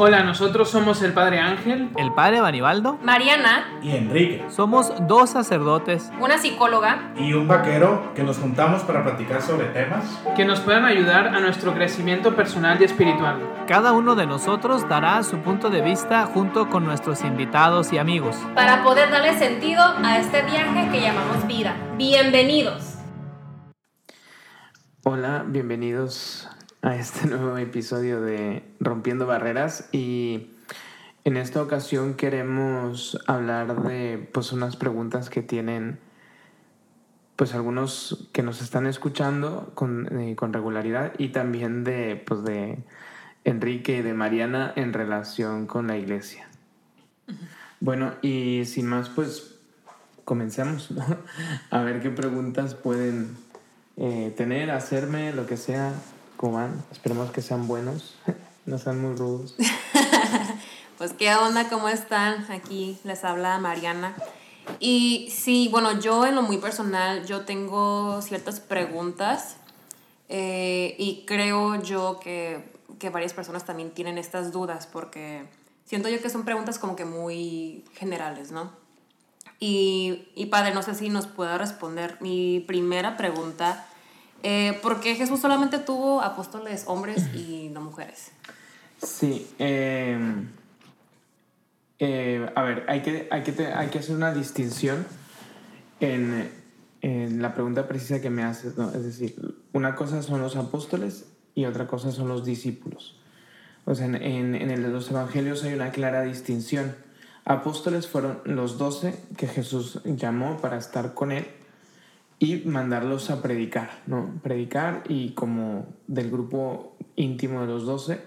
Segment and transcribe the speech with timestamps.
[0.00, 4.44] Hola, nosotros somos el Padre Ángel, el Padre Banibaldo, Mariana y Enrique.
[4.48, 10.04] Somos dos sacerdotes, una psicóloga y un vaquero que nos juntamos para platicar sobre temas
[10.36, 13.40] que nos puedan ayudar a nuestro crecimiento personal y espiritual.
[13.66, 18.36] Cada uno de nosotros dará su punto de vista junto con nuestros invitados y amigos
[18.54, 21.74] para poder darle sentido a este viaje que llamamos vida.
[21.96, 22.98] Bienvenidos.
[25.02, 26.48] Hola, bienvenidos
[26.82, 30.50] a este nuevo episodio de Rompiendo Barreras y
[31.24, 35.98] en esta ocasión queremos hablar de pues unas preguntas que tienen
[37.36, 42.78] pues algunos que nos están escuchando con, eh, con regularidad y también de pues de
[43.44, 46.48] Enrique y de Mariana en relación con la iglesia.
[47.80, 49.56] Bueno, y sin más pues
[50.24, 50.90] comencemos
[51.70, 53.36] a ver qué preguntas pueden
[53.96, 55.92] eh, tener, hacerme, lo que sea.
[56.38, 56.84] ¿Cómo van?
[56.92, 58.14] Esperemos que sean buenos,
[58.66, 59.56] no sean muy rudos.
[60.98, 62.46] pues qué onda, ¿cómo están?
[62.52, 64.14] Aquí les habla Mariana.
[64.78, 69.56] Y sí, bueno, yo en lo muy personal, yo tengo ciertas preguntas
[70.28, 75.44] eh, y creo yo que, que varias personas también tienen estas dudas porque
[75.86, 78.70] siento yo que son preguntas como que muy generales, ¿no?
[79.58, 82.16] Y, y padre, no sé si nos pueda responder.
[82.20, 83.87] Mi primera pregunta
[84.42, 88.30] eh, ¿Por qué Jesús solamente tuvo apóstoles hombres y no mujeres?
[89.02, 89.48] Sí.
[89.58, 90.48] Em,
[91.98, 95.06] eh, a ver, hay que, hay, que hay que hacer una distinción
[96.00, 96.52] en,
[97.00, 98.76] en, la pregunta precisa que me haces.
[98.76, 98.88] ¿no?
[98.90, 103.18] Es decir, una cosa son los apóstoles y otra cosa son los discípulos.
[103.86, 106.94] O sea, en, en, en los evangelios hay una clara distinción.
[107.44, 111.48] Apóstoles fueron los doce que Jesús llamó para estar con él
[112.38, 114.40] y mandarlos a predicar, ¿no?
[114.42, 118.20] Predicar y como del grupo íntimo de los doce.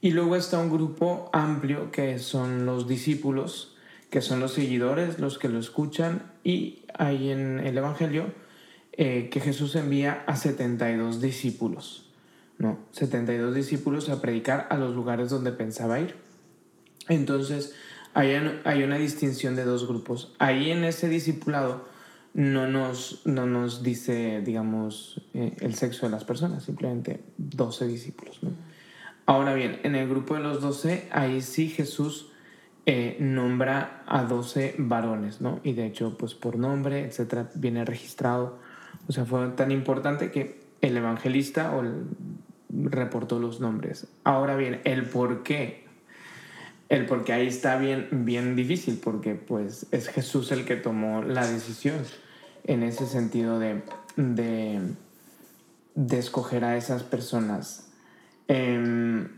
[0.00, 3.76] Y luego está un grupo amplio que son los discípulos,
[4.08, 6.32] que son los seguidores, los que lo escuchan.
[6.44, 8.32] Y hay en el Evangelio
[8.92, 12.08] eh, que Jesús envía a 72 discípulos,
[12.58, 12.78] ¿no?
[12.92, 16.14] 72 discípulos a predicar a los lugares donde pensaba ir.
[17.08, 17.74] Entonces,
[18.14, 20.34] hay, hay una distinción de dos grupos.
[20.38, 21.89] Ahí en ese discipulado
[22.34, 28.38] no nos, no nos dice, digamos, eh, el sexo de las personas, simplemente 12 discípulos.
[28.42, 28.50] ¿no?
[29.26, 32.30] Ahora bien, en el grupo de los 12, ahí sí Jesús
[32.86, 35.60] eh, nombra a 12 varones, ¿no?
[35.62, 38.58] Y de hecho, pues por nombre, etcétera, viene registrado.
[39.06, 41.72] O sea, fue tan importante que el evangelista
[42.70, 44.08] reportó los nombres.
[44.24, 45.86] Ahora bien, el por qué.
[46.90, 51.22] El por qué ahí está bien, bien difícil, porque pues es Jesús el que tomó
[51.22, 51.96] la decisión
[52.64, 53.82] en ese sentido de,
[54.16, 54.80] de,
[55.94, 57.86] de escoger a esas personas.
[58.48, 59.28] Em,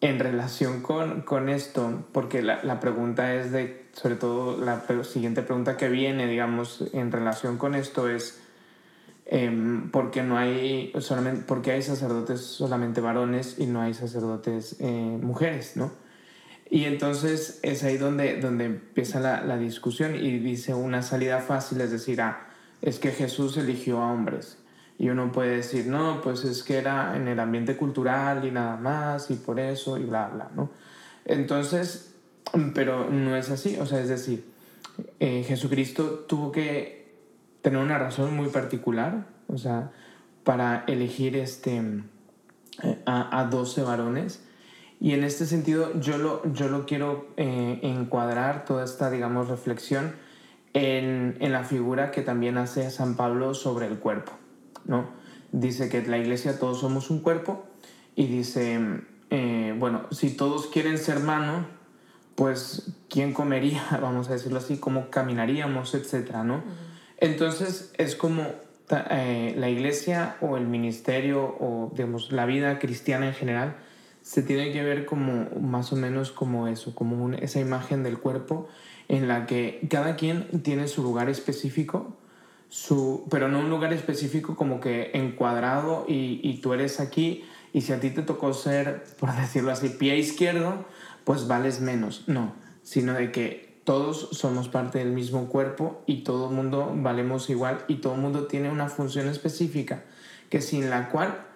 [0.00, 5.42] en relación con, con esto, porque la, la, pregunta es de, sobre todo la siguiente
[5.42, 8.40] pregunta que viene, digamos, en relación con esto es,
[9.26, 9.50] eh,
[9.90, 15.18] ¿por qué no hay, solamente, porque hay sacerdotes solamente varones y no hay sacerdotes eh,
[15.20, 16.01] mujeres, no?
[16.72, 21.82] Y entonces es ahí donde, donde empieza la, la, discusión y dice una salida fácil,
[21.82, 22.46] es decir, ah,
[22.80, 24.56] es que Jesús eligió a hombres.
[24.98, 28.78] Y uno puede decir, no, pues es que era en el ambiente cultural y nada
[28.78, 30.70] más, y por eso, y bla, bla, ¿no?
[31.26, 32.14] Entonces,
[32.74, 34.42] pero no es así, o sea, es decir,
[35.20, 37.18] eh, Jesucristo tuvo que
[37.60, 39.92] tener una razón muy particular, o sea,
[40.42, 41.82] para elegir este,
[43.04, 44.42] a, a 12 varones
[45.02, 50.14] y en este sentido yo lo, yo lo quiero eh, encuadrar toda esta, digamos, reflexión
[50.74, 54.30] en, en, la figura que también hace San Pablo sobre el cuerpo,
[54.84, 55.08] ¿no?
[55.50, 57.66] Dice que la iglesia todos somos un cuerpo
[58.14, 58.78] y dice,
[59.30, 61.66] eh, bueno, si todos quieren ser mano,
[62.36, 63.82] pues ¿quién comería?
[64.00, 66.62] Vamos a decirlo así, ¿cómo caminaríamos, etcétera, ¿no?
[67.16, 68.46] Entonces es como
[69.10, 73.74] eh, la iglesia o el ministerio o, digamos, la vida cristiana en general
[74.22, 78.68] se tiene que ver como más o menos como eso, como esa imagen del cuerpo
[79.08, 82.16] en la que cada quien tiene su lugar específico,
[82.68, 87.82] su, pero no un lugar específico como que encuadrado y, y tú eres aquí y
[87.82, 90.86] si a ti te tocó ser, por decirlo así, pie izquierdo,
[91.24, 92.28] pues vales menos.
[92.28, 97.50] No, sino de que todos somos parte del mismo cuerpo y todo el mundo valemos
[97.50, 100.04] igual y todo el mundo tiene una función específica
[100.50, 101.46] que sin la cual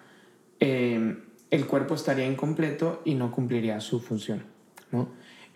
[0.58, 4.44] eh, el cuerpo estaría incompleto y no cumpliría su función,
[4.90, 5.08] ¿no?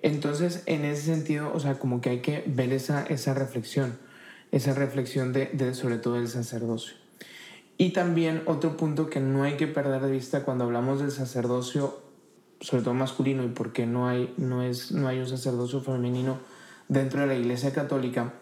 [0.02, 3.98] Entonces, en ese sentido, o sea, como que hay que ver esa, esa reflexión,
[4.50, 6.94] esa reflexión de, de sobre todo el sacerdocio.
[7.76, 12.10] Y también otro punto que no hay que perder de vista cuando hablamos del sacerdocio
[12.60, 16.38] sobre todo masculino, y por qué no hay, no es, no hay un sacerdocio femenino
[16.88, 18.34] dentro de la Iglesia Católica,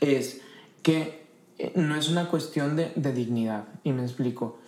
[0.00, 0.40] es
[0.82, 1.26] que
[1.58, 4.58] eh, no es una cuestión de, de dignidad, y me explico.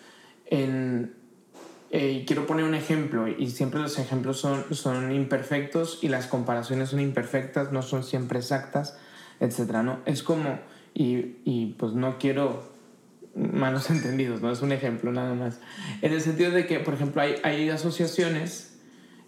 [0.46, 1.14] En,
[1.94, 6.88] eh, quiero poner un ejemplo, y siempre los ejemplos son, son imperfectos y las comparaciones
[6.88, 8.96] son imperfectas, no son siempre exactas,
[9.40, 9.82] etc.
[9.84, 9.98] ¿no?
[10.06, 10.58] Es como,
[10.94, 12.72] y, y pues no quiero
[13.34, 15.60] malos entendidos, no es un ejemplo nada más,
[16.00, 18.72] en el sentido de que, por ejemplo, hay, hay asociaciones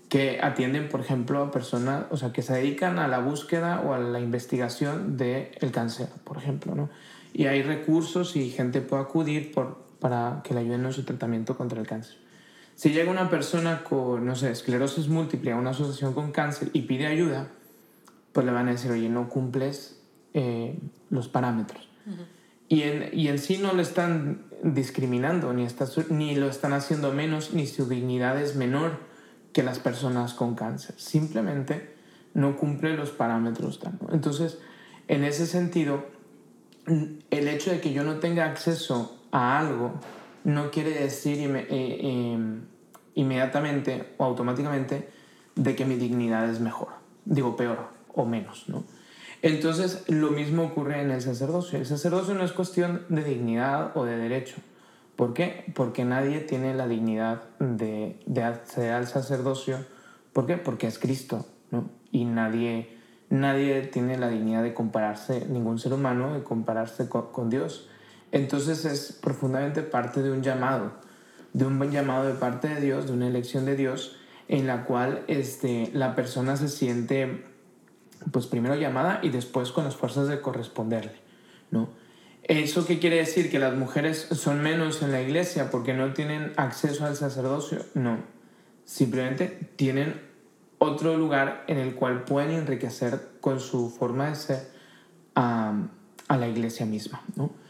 [0.09, 3.93] que atienden, por ejemplo, a personas, o sea, que se dedican a la búsqueda o
[3.93, 6.89] a la investigación del el cáncer, por ejemplo, ¿no?
[7.35, 11.59] Y hay recursos y gente puede acudir por, para que le ayuden en su tratamiento
[11.59, 12.24] contra el cáncer.
[12.75, 16.83] Si llega una persona con, no sé, esclerosis múltiple a una asociación con cáncer y
[16.83, 17.49] pide ayuda,
[18.33, 20.01] pues le van a decir, oye, no cumples
[20.33, 20.79] eh,
[21.11, 21.89] los parámetros.
[22.69, 27.13] y, en, y en sí no le están discriminando, ni, está, ni lo están haciendo
[27.13, 28.99] menos, ni su dignidad es menor
[29.53, 30.97] que las personas con cáncer.
[30.99, 31.95] Simplemente
[32.35, 33.81] no cumple los parámetros.
[34.11, 34.59] Entonces,
[35.07, 36.07] en ese sentido,
[36.87, 40.01] el hecho de que yo no tenga acceso a algo
[40.45, 42.63] no quiere decir eh, em,
[43.15, 45.09] inmediatamente o automáticamente
[45.57, 46.89] de que mi dignidad es mejor,
[47.25, 48.85] digo peor o menos, ¿no?
[49.43, 51.79] Entonces, lo mismo ocurre en el sacerdocio.
[51.79, 54.57] El sacerdocio no es cuestión de dignidad o de derecho.
[55.17, 55.71] ¿Por qué?
[55.75, 59.85] Porque nadie tiene la dignidad de, de acceder al sacerdocio.
[60.33, 60.57] ¿Por qué?
[60.57, 61.91] Porque es Cristo, ¿no?
[62.11, 62.97] Y nadie,
[63.29, 67.91] nadie tiene la dignidad de compararse, ningún ser humano, de compararse con Dios.
[68.35, 70.93] Entonces es profundamente parte de un llamado,
[71.53, 74.17] de un llamado de parte de Dios, de una elección de Dios,
[74.49, 77.45] en la cual este, la persona se siente,
[78.33, 81.15] pues primero llamada y después con las fuerzas de corresponderle,
[81.71, 81.91] ¿no?
[82.43, 83.53] ¿Eso qué quiere decir?
[83.53, 87.87] ¿Que las mujeres son menos en la iglesia porque no tienen acceso al sacerdocio?
[87.95, 88.19] No.
[88.85, 89.47] Simplemente
[89.77, 90.21] tienen
[90.79, 94.71] otro lugar en el cual pueden enriquecer con su forma de ser
[95.37, 95.73] a,
[96.27, 97.63] a la iglesia misma, ¿no?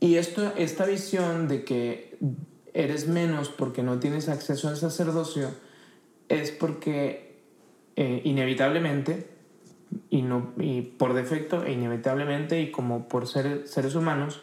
[0.00, 2.18] Y esto, esta visión de que
[2.74, 5.50] eres menos porque no tienes acceso al sacerdocio
[6.28, 7.40] es porque
[7.96, 9.30] eh, inevitablemente,
[10.10, 14.42] y, no, y por defecto, e inevitablemente, y como por ser seres humanos,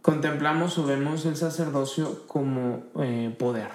[0.00, 3.68] contemplamos o vemos el sacerdocio como eh, poder,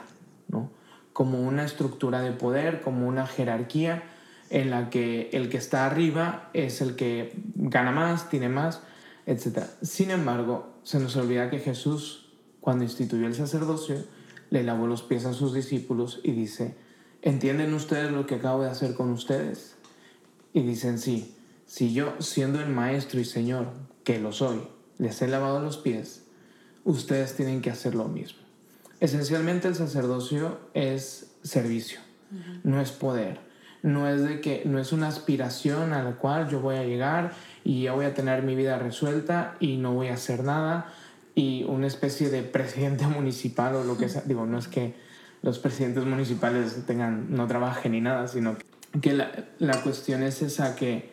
[0.48, 0.72] ¿no?
[1.14, 4.04] como una estructura de poder, como una jerarquía
[4.50, 8.82] en la que el que está arriba es el que gana más, tiene más,
[9.26, 9.66] etc.
[9.82, 12.26] Sin embargo, se nos olvida que Jesús,
[12.62, 14.04] cuando instituyó el sacerdocio,
[14.50, 16.74] le lavó los pies a sus discípulos y dice,
[17.22, 19.76] ¿entienden ustedes lo que acabo de hacer con ustedes?
[20.52, 21.36] Y dicen, sí,
[21.68, 23.68] si yo, siendo el Maestro y Señor,
[24.04, 24.64] que lo soy,
[24.98, 26.24] les he lavado los pies,
[26.86, 28.40] ustedes tienen que hacer lo mismo.
[29.00, 32.00] Esencialmente el sacerdocio es servicio,
[32.64, 33.42] no es poder,
[33.82, 37.34] no es de que no es una aspiración a la cual yo voy a llegar
[37.64, 40.92] y ya voy a tener mi vida resuelta y no voy a hacer nada
[41.36, 44.24] y una especie de presidente municipal o lo que sea.
[44.26, 44.94] Digo, no es que
[45.42, 48.58] los presidentes municipales tengan, no trabajen ni nada, sino
[49.02, 51.12] que la, la cuestión es esa que,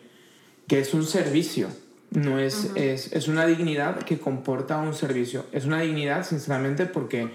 [0.66, 1.68] que es un servicio,
[2.10, 5.44] no es, es, es, una dignidad que comporta un servicio.
[5.52, 7.30] Es una dignidad, sinceramente, porque,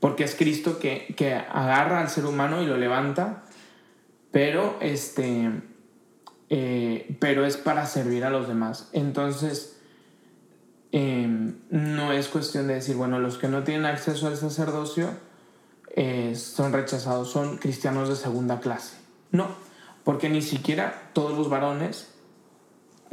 [0.00, 3.44] porque es Cristo que, que agarra al ser humano y lo levanta,
[4.32, 5.50] pero este
[6.54, 8.90] eh, pero es para servir a los demás.
[8.92, 9.78] Entonces,
[10.90, 15.08] em, no es cuestión de decir, bueno, los que no tienen acceso al sacerdocio
[15.96, 18.96] eh, son rechazados, son cristianos de segunda clase.
[19.30, 19.48] No,
[20.04, 22.08] porque ni siquiera todos los varones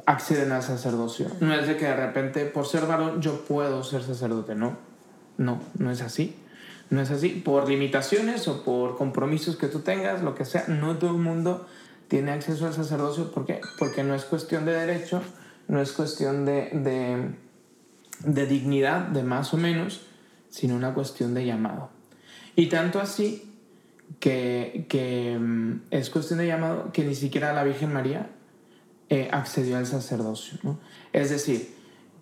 [0.05, 1.27] acceden al sacerdocio.
[1.39, 4.77] No es de que de repente, por ser varón, yo puedo ser sacerdote, no.
[5.37, 6.35] No, no es así.
[6.89, 7.29] No es así.
[7.29, 11.67] Por limitaciones o por compromisos que tú tengas, lo que sea, no todo el mundo
[12.07, 13.31] tiene acceso al sacerdocio.
[13.31, 13.61] ¿Por qué?
[13.77, 15.21] Porque no es cuestión de derecho,
[15.67, 17.29] no es cuestión de, de,
[18.23, 20.01] de dignidad, de más o menos,
[20.49, 21.89] sino una cuestión de llamado.
[22.55, 23.53] Y tanto así
[24.19, 28.29] que, que mm, es cuestión de llamado que ni siquiera la Virgen María
[29.09, 30.57] eh, accedió al sacerdocio.
[30.63, 30.79] ¿no?
[31.13, 31.78] Es decir,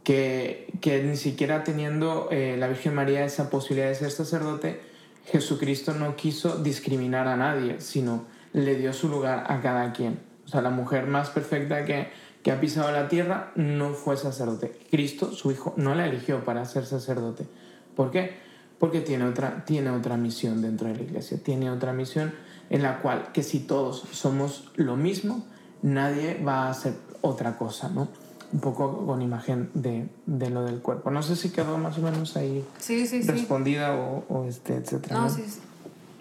[0.08, 4.80] que, que, ni siquiera teniendo eh, la Virgen María esa posibilidad de ser sacerdote,
[5.26, 8.24] Jesucristo no quiso discriminar a nadie, sino
[8.54, 10.22] le dio su lugar a cada quien.
[10.46, 12.08] O sea, la mujer más perfecta que,
[12.42, 14.80] que ha pisado la tierra no fue sacerdote.
[14.90, 17.46] Cristo, su hijo, no la eligió para ser sacerdote.
[17.94, 18.38] ¿Por qué?
[18.80, 21.38] Porque tiene otra, tiene otra misión dentro de la iglesia.
[21.44, 22.34] Tiene otra misión
[22.70, 25.46] en la cual que si todos somos lo mismo,
[25.82, 28.08] nadie va a hacer otra cosa, ¿no?
[28.54, 31.12] Un poco con imagen de, de lo del cuerpo.
[31.12, 35.20] No sé si quedó más o menos ahí sí, sí, respondida O, o, este, etcétera.
[35.20, 35.60] No, sí, sí.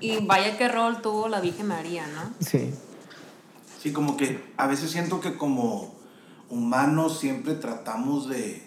[0.01, 2.35] Y vaya qué rol tuvo la Virgen María, ¿no?
[2.41, 2.73] Sí.
[3.81, 5.95] Sí, como que a veces siento que como
[6.51, 8.63] humanos siempre tratamos de,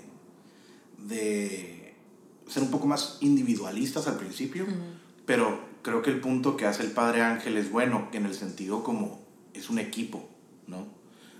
[0.97, 1.95] de
[2.47, 4.65] ser un poco más individualistas al principio,
[5.25, 8.33] pero creo que el punto que hace el Padre Ángel es bueno, que en el
[8.33, 9.19] sentido como
[9.53, 10.27] es un equipo,
[10.67, 10.87] ¿no?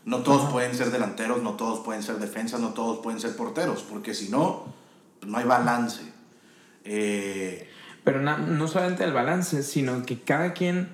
[0.09, 3.83] No todos pueden ser delanteros, no todos pueden ser defensas, no todos pueden ser porteros,
[3.83, 4.65] porque si no,
[5.19, 6.01] pues no hay balance.
[6.83, 7.69] Eh,
[8.03, 10.89] Pero na- no solamente el balance, sino que cada quien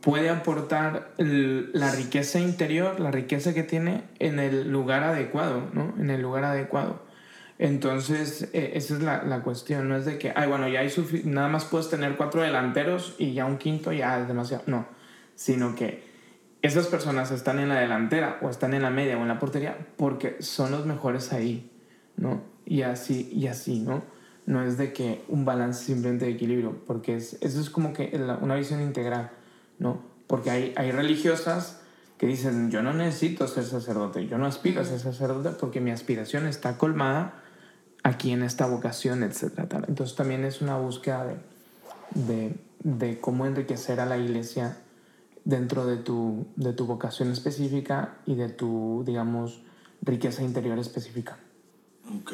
[0.00, 5.94] puede aportar el- la riqueza interior, la riqueza que tiene en el lugar adecuado, ¿no?
[5.98, 7.02] En el lugar adecuado.
[7.58, 10.92] Entonces, eh, esa es la, la cuestión, no es de que, ay, bueno, ya hay
[11.24, 14.62] nada más puedes tener cuatro delanteros y ya un quinto ya es demasiado.
[14.66, 14.86] No,
[15.34, 16.04] sino que
[16.66, 19.76] esas personas están en la delantera o están en la media o en la portería
[19.96, 21.70] porque son los mejores ahí,
[22.16, 22.42] ¿no?
[22.64, 24.02] Y así, y así, ¿no?
[24.46, 28.10] No es de que un balance simplemente de equilibrio, porque es, eso es como que
[28.40, 29.30] una visión integral,
[29.78, 30.02] ¿no?
[30.26, 31.80] Porque hay, religiosas
[32.18, 35.90] que dicen, yo no necesito ser sacerdote, yo no aspiro a ser sacerdote porque mi
[35.90, 37.42] aspiración está colmada
[38.02, 39.68] aquí en esta vocación, etc.
[39.68, 39.84] tal.
[39.88, 41.36] Entonces también es una búsqueda de,
[42.14, 44.78] de, de cómo enriquecer a la iglesia
[45.46, 49.62] dentro de tu, de tu vocación específica y de tu, digamos,
[50.02, 51.38] riqueza interior específica.
[52.20, 52.32] ok.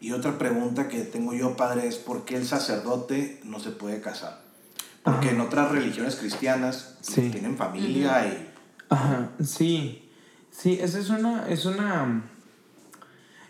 [0.00, 4.00] Y otra pregunta que tengo yo, padre, es ¿por qué el sacerdote no se puede
[4.00, 4.42] casar?
[5.02, 5.36] Porque Ajá.
[5.36, 7.28] en otras religiones cristianas Sí.
[7.30, 8.50] tienen familia y...
[8.88, 10.08] Ajá, sí,
[10.50, 12.24] sí, esa es una, es una,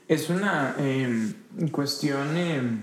[0.09, 1.33] es una em,
[1.71, 2.83] cuestión em,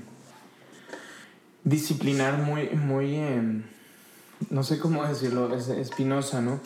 [1.64, 3.64] disciplinar muy, muy, em,
[4.50, 6.60] no sé cómo decirlo, es espinosa, ¿no?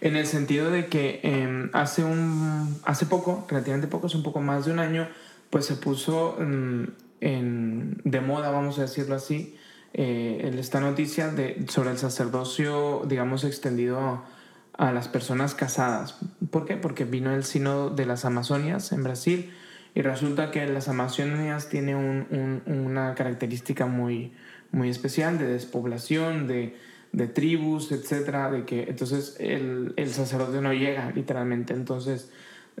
[0.00, 4.40] En el sentido de que em, hace un, hace poco, relativamente poco, hace un poco
[4.40, 5.08] más de un año,
[5.50, 6.84] pues se puso mm,
[7.20, 9.56] en, de moda, vamos a decirlo así,
[9.94, 14.22] eh, esta noticia de, sobre el sacerdocio, digamos, extendido
[14.74, 16.16] a las personas casadas.
[16.50, 16.76] ¿Por qué?
[16.76, 19.52] Porque vino el sínodo de las Amazonias en Brasil
[19.96, 24.32] y resulta que las Amazonias tiene un- una característica muy,
[24.70, 26.76] muy especial de despoblación, de,
[27.12, 31.72] de tribus, etcétera, de que entonces el, el sacerdote no llega literalmente.
[31.74, 32.30] Entonces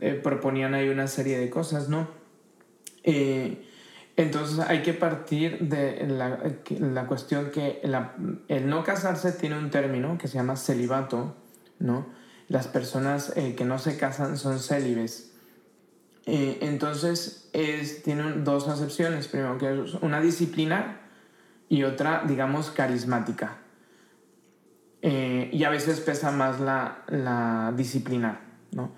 [0.00, 2.08] eh, proponían ahí una serie de cosas, ¿no?
[3.04, 3.64] Eh,
[4.16, 6.40] entonces hay que partir de la,
[6.80, 8.14] la cuestión que la-
[8.48, 11.36] el no casarse tiene un término que se llama celibato,
[11.78, 12.06] ¿no?
[12.48, 15.32] Las personas eh, que no se casan son célibes.
[16.26, 21.00] Eh, entonces es, tiene un- dos acepciones, primero que es una disciplina
[21.68, 23.58] y otra, digamos, carismática.
[25.02, 28.40] Eh, y a veces pesa más la, la disciplinar,
[28.72, 28.92] ¿no?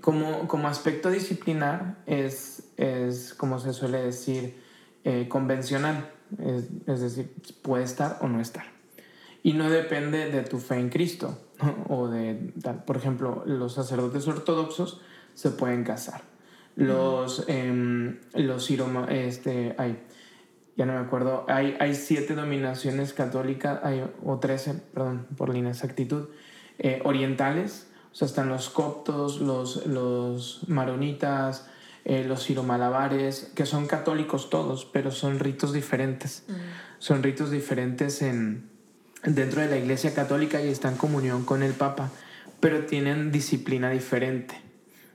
[0.00, 4.60] Como, como aspecto disciplinar es, es, como se suele decir,
[5.04, 8.64] eh, convencional, es, es decir, puede estar o no estar.
[9.42, 11.38] Y no depende de tu fe en Cristo,
[11.88, 12.84] o de, tal.
[12.84, 15.00] por ejemplo, los sacerdotes ortodoxos
[15.34, 16.22] se pueden casar.
[16.76, 18.70] Los, em, los
[19.08, 19.98] este, ay,
[20.78, 25.58] ya no me acuerdo, hay, hay siete dominaciones católicas, hay, o trece, perdón, por la
[25.58, 26.28] inexactitud,
[26.78, 31.68] eh, orientales, o sea, están los coptos, los, los maronitas,
[32.04, 36.44] eh, los siromalabares, que son católicos todos, pero son ritos diferentes.
[37.00, 38.70] Son ritos diferentes en,
[39.24, 42.10] dentro de la iglesia católica y están en comunión con el Papa,
[42.60, 44.60] pero tienen disciplina diferente.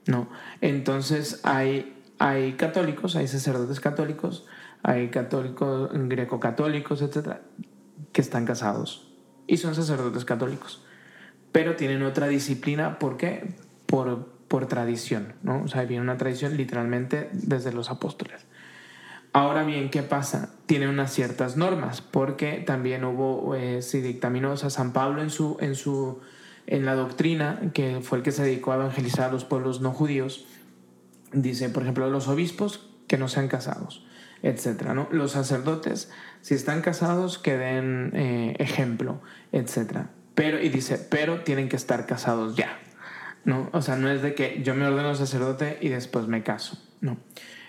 [0.06, 0.30] ¿no?
[0.60, 4.46] Entonces hay, hay católicos, hay sacerdotes católicos,
[4.84, 7.42] hay católicos greco-católicos, etcétera,
[8.12, 9.10] que están casados
[9.48, 10.84] y son sacerdotes católicos,
[11.52, 13.56] pero tienen otra disciplina, ¿por qué?
[13.86, 15.64] Por, por tradición, ¿no?
[15.64, 18.46] O sea, viene una tradición literalmente desde los apóstoles.
[19.32, 20.54] Ahora bien, ¿qué pasa?
[20.68, 25.32] Tiene unas ciertas normas, porque también hubo, eh, se dictaminó, o sea, San Pablo en
[25.32, 26.20] su, en su,
[26.68, 29.92] en la doctrina, que fue el que se dedicó a evangelizar a los pueblos no
[29.92, 30.46] judíos,
[31.32, 34.06] dice, por ejemplo, los obispos que no sean casados,
[34.44, 35.08] etcétera, ¿no?
[35.12, 39.22] Los sacerdotes, si están casados, que den eh, ejemplo,
[39.52, 40.10] etcétera.
[40.36, 42.78] Pero, y dice, pero tienen que estar casados ya,
[43.46, 43.70] ¿no?
[43.72, 47.18] O sea, no es de que yo me ordeno sacerdote y después me caso, ¿no?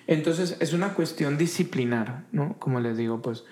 [0.07, 2.59] Entonces, es una cuestión disciplinar, ¿no?
[2.59, 3.45] Como les digo, pues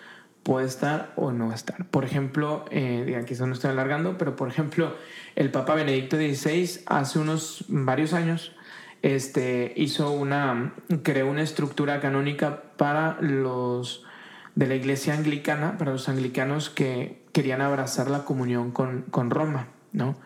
[0.42, 1.86] puede estar o no estar.
[1.86, 4.96] Por ejemplo, eh, quizás no estoy alargando, pero por ejemplo,
[5.36, 8.52] el Papa Benedicto XVI hace unos varios años
[9.02, 14.04] este, hizo una, creó una estructura canónica para los
[14.54, 19.68] de la iglesia anglicana, para los anglicanos que querían abrazar la comunión con, con Roma,
[19.92, 20.16] ¿no?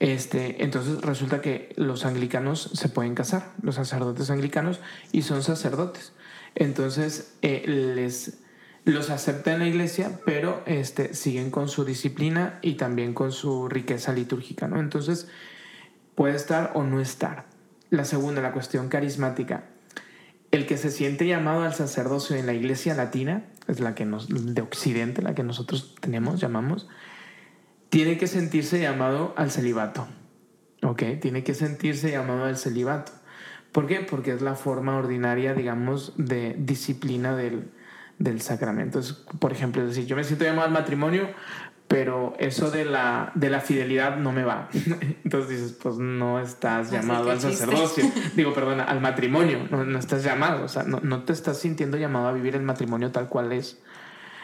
[0.00, 4.80] Este, entonces resulta que los anglicanos se pueden casar, los sacerdotes anglicanos,
[5.12, 6.12] y son sacerdotes.
[6.54, 8.38] Entonces eh, les,
[8.84, 13.68] los acepta en la iglesia, pero este, siguen con su disciplina y también con su
[13.68, 14.78] riqueza litúrgica, ¿no?
[14.78, 15.28] Entonces,
[16.14, 17.46] puede estar o no estar.
[17.94, 19.66] La segunda, la cuestión carismática.
[20.50, 24.28] El que se siente llamado al sacerdocio en la iglesia latina, es la que nos,
[24.28, 26.88] de Occidente, la que nosotros tenemos, llamamos,
[27.90, 30.08] tiene que sentirse llamado al celibato.
[30.82, 31.04] ¿Ok?
[31.20, 33.12] Tiene que sentirse llamado al celibato.
[33.70, 34.00] ¿Por qué?
[34.00, 37.70] Porque es la forma ordinaria, digamos, de disciplina del,
[38.18, 38.98] del sacramento.
[38.98, 41.28] Es, por ejemplo, es decir, yo me siento llamado al matrimonio,
[41.88, 44.68] pero eso de la, de la fidelidad no me va.
[45.24, 48.04] Entonces dices, pues no estás llamado al sacerdocio.
[48.34, 49.66] Digo, perdona, al matrimonio.
[49.70, 50.64] No, no, estás llamado.
[50.64, 53.78] O sea, no, no te estás sintiendo llamado a vivir el matrimonio tal cual es.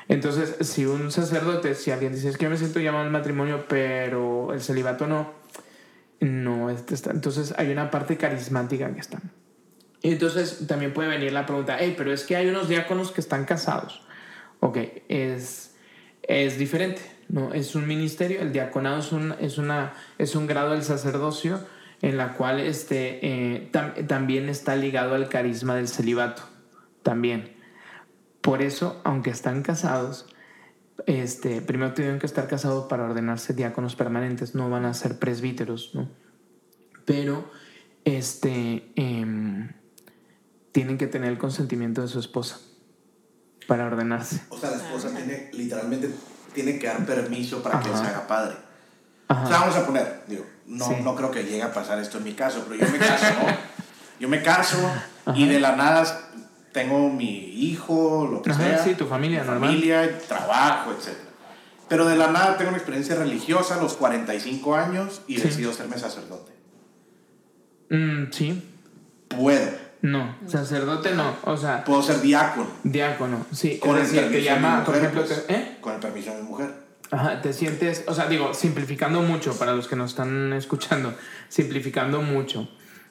[0.09, 3.65] Entonces, si un sacerdote, si alguien dice, es que yo me siento llamado al matrimonio,
[3.69, 5.33] pero el celibato no,
[6.21, 7.13] no este está.
[7.13, 9.21] Entonces, hay una parte carismática que está.
[10.03, 13.21] Y entonces también puede venir la pregunta, hey, pero es que hay unos diáconos que
[13.21, 14.03] están casados.
[14.61, 14.79] Ok,
[15.09, 15.75] es,
[16.23, 17.53] es diferente, ¿no?
[17.53, 21.61] Es un ministerio, el diaconado es un, es una, es un grado del sacerdocio
[22.03, 26.43] en la cual este, eh, tam, también está ligado al carisma del celibato,
[27.03, 27.53] también.
[28.41, 30.27] Por eso, aunque están casados,
[31.07, 35.95] este, primero tienen que estar casados para ordenarse diáconos permanentes, no van a ser presbíteros,
[35.95, 36.09] ¿no?
[37.05, 37.51] Pero,
[38.05, 38.91] este...
[38.97, 39.71] Eh,
[40.73, 42.61] tienen que tener el consentimiento de su esposa
[43.67, 44.43] para ordenarse.
[44.51, 46.11] O sea, la esposa tiene, literalmente,
[46.53, 47.85] tiene que dar permiso para Ajá.
[47.85, 48.57] que él se haga padre.
[49.29, 49.45] Ajá.
[49.45, 50.95] O sea, vamos a poner, digo, no, sí.
[51.03, 53.71] no creo que llegue a pasar esto en mi caso, pero yo me caso, ¿no?
[54.21, 54.77] Yo me caso
[55.25, 55.35] Ajá.
[55.35, 56.31] y de la nada
[56.73, 58.85] tengo mi hijo, lo que sea.
[58.85, 59.71] Sí, tu familia, normal.
[59.71, 61.17] Familia, trabajo, etc.
[61.89, 65.41] Pero de la nada tengo una experiencia religiosa a los 45 años y sí.
[65.41, 66.53] decido serme sacerdote.
[67.89, 68.63] Mm, sí.
[69.29, 69.71] Puedo.
[70.03, 71.85] No, sacerdote no, o sea...
[71.85, 72.67] Puedo ser diácono.
[72.85, 73.79] Diácono, sí.
[73.79, 75.23] Con el decir, te llama, por ejemplo...
[75.25, 75.77] Pues, te, ¿eh?
[75.81, 76.71] Con el permiso de mi mujer.
[77.11, 81.13] Ajá, te sientes, o sea, digo, simplificando mucho para los que nos están escuchando,
[81.49, 82.69] simplificando mucho,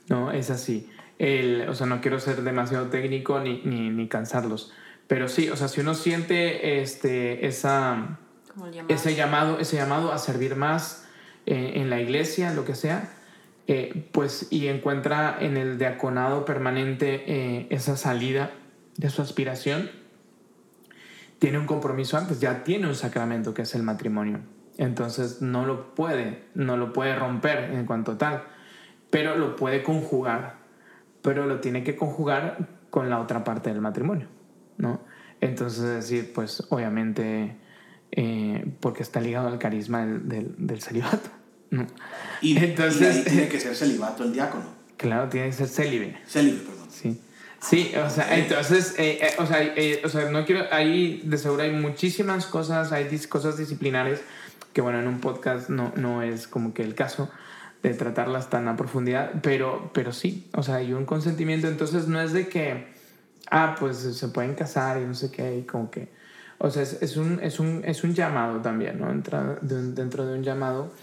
[0.07, 0.31] ¿no?
[0.31, 0.89] Es así.
[1.17, 4.71] El, o sea, no quiero ser demasiado técnico ni, ni, ni cansarlos,
[5.07, 8.19] pero sí, o sea, si uno siente este, esa,
[8.87, 11.05] ese, llamado, ese llamado a servir más
[11.45, 13.11] eh, en la iglesia, lo que sea,
[13.71, 18.49] eh, pues y encuentra en el diaconado permanente eh, esa salida
[18.97, 19.91] de su aspiración,
[21.37, 24.39] tiene un compromiso antes, ya tiene un sacramento que es el matrimonio.
[24.79, 28.41] Entonces no lo puede, no lo puede romper en cuanto tal,
[29.11, 30.55] pero lo puede conjugar,
[31.21, 34.29] pero lo tiene que conjugar con la otra parte del matrimonio,
[34.77, 35.01] ¿no?
[35.41, 37.55] Entonces es decir, pues obviamente
[38.13, 41.29] eh, porque está ligado al carisma del, del, del celibato.
[41.71, 41.87] No.
[42.41, 44.65] Y, Entonces, y tiene que ser celibato el diácono.
[44.97, 46.17] Claro, tiene que ser célibe.
[46.27, 46.87] Célibe, perdón.
[46.91, 47.21] Sí.
[47.61, 51.37] Sí, o sea, entonces, eh, eh, o, sea, eh, o sea, no quiero, ahí de
[51.37, 54.21] seguro hay muchísimas cosas, hay dis, cosas disciplinares
[54.71, 57.29] que, bueno, en un podcast no, no es como que el caso
[57.83, 62.21] de tratarlas tan a profundidad, pero, pero sí, o sea, hay un consentimiento, entonces no
[62.21, 62.87] es de que,
[63.51, 66.09] ah, pues se pueden casar y no sé qué, y como que,
[66.59, 69.11] o sea, es, es, un, es, un, es un llamado también, ¿no?
[69.11, 70.93] Entra de, dentro de un llamado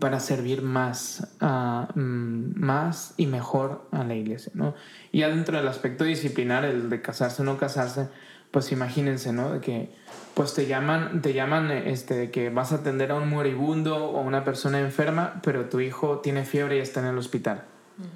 [0.00, 4.74] para servir más, uh, más y mejor a la iglesia, ¿no?
[5.12, 8.08] Y ya dentro del aspecto disciplinar, el de casarse o no casarse,
[8.50, 9.52] pues imagínense, ¿no?
[9.52, 9.94] De que
[10.34, 14.18] pues te llaman, te llaman este, de que vas a atender a un moribundo o
[14.18, 17.64] a una persona enferma, pero tu hijo tiene fiebre y está en el hospital.
[17.98, 18.06] Uh -huh.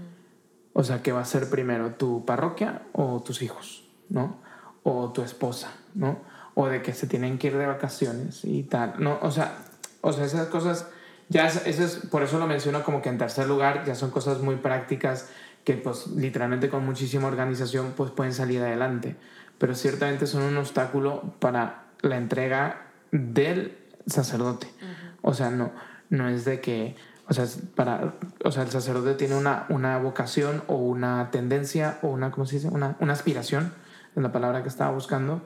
[0.72, 1.92] O sea, ¿qué va a ser primero?
[1.94, 3.84] ¿Tu parroquia o tus hijos?
[4.08, 4.38] ¿No?
[4.84, 6.18] O tu esposa, ¿no?
[6.54, 9.18] O de que se tienen que ir de vacaciones y tal, ¿no?
[9.22, 9.58] O sea,
[10.00, 10.88] o sea esas cosas
[11.28, 14.40] ya eso es, por eso lo menciono como que en tercer lugar ya son cosas
[14.40, 15.28] muy prácticas
[15.64, 19.16] que pues literalmente con muchísima organización pues pueden salir adelante,
[19.58, 24.66] pero ciertamente son un obstáculo para la entrega del sacerdote.
[24.66, 25.18] Uh -huh.
[25.22, 25.72] O sea, no,
[26.08, 26.96] no es de que,
[27.28, 28.14] o sea, para,
[28.44, 32.56] o sea, el sacerdote tiene una, una vocación o una tendencia o una, ¿cómo se
[32.56, 32.68] dice?
[32.68, 33.74] Una, una aspiración,
[34.16, 35.42] es la palabra que estaba buscando.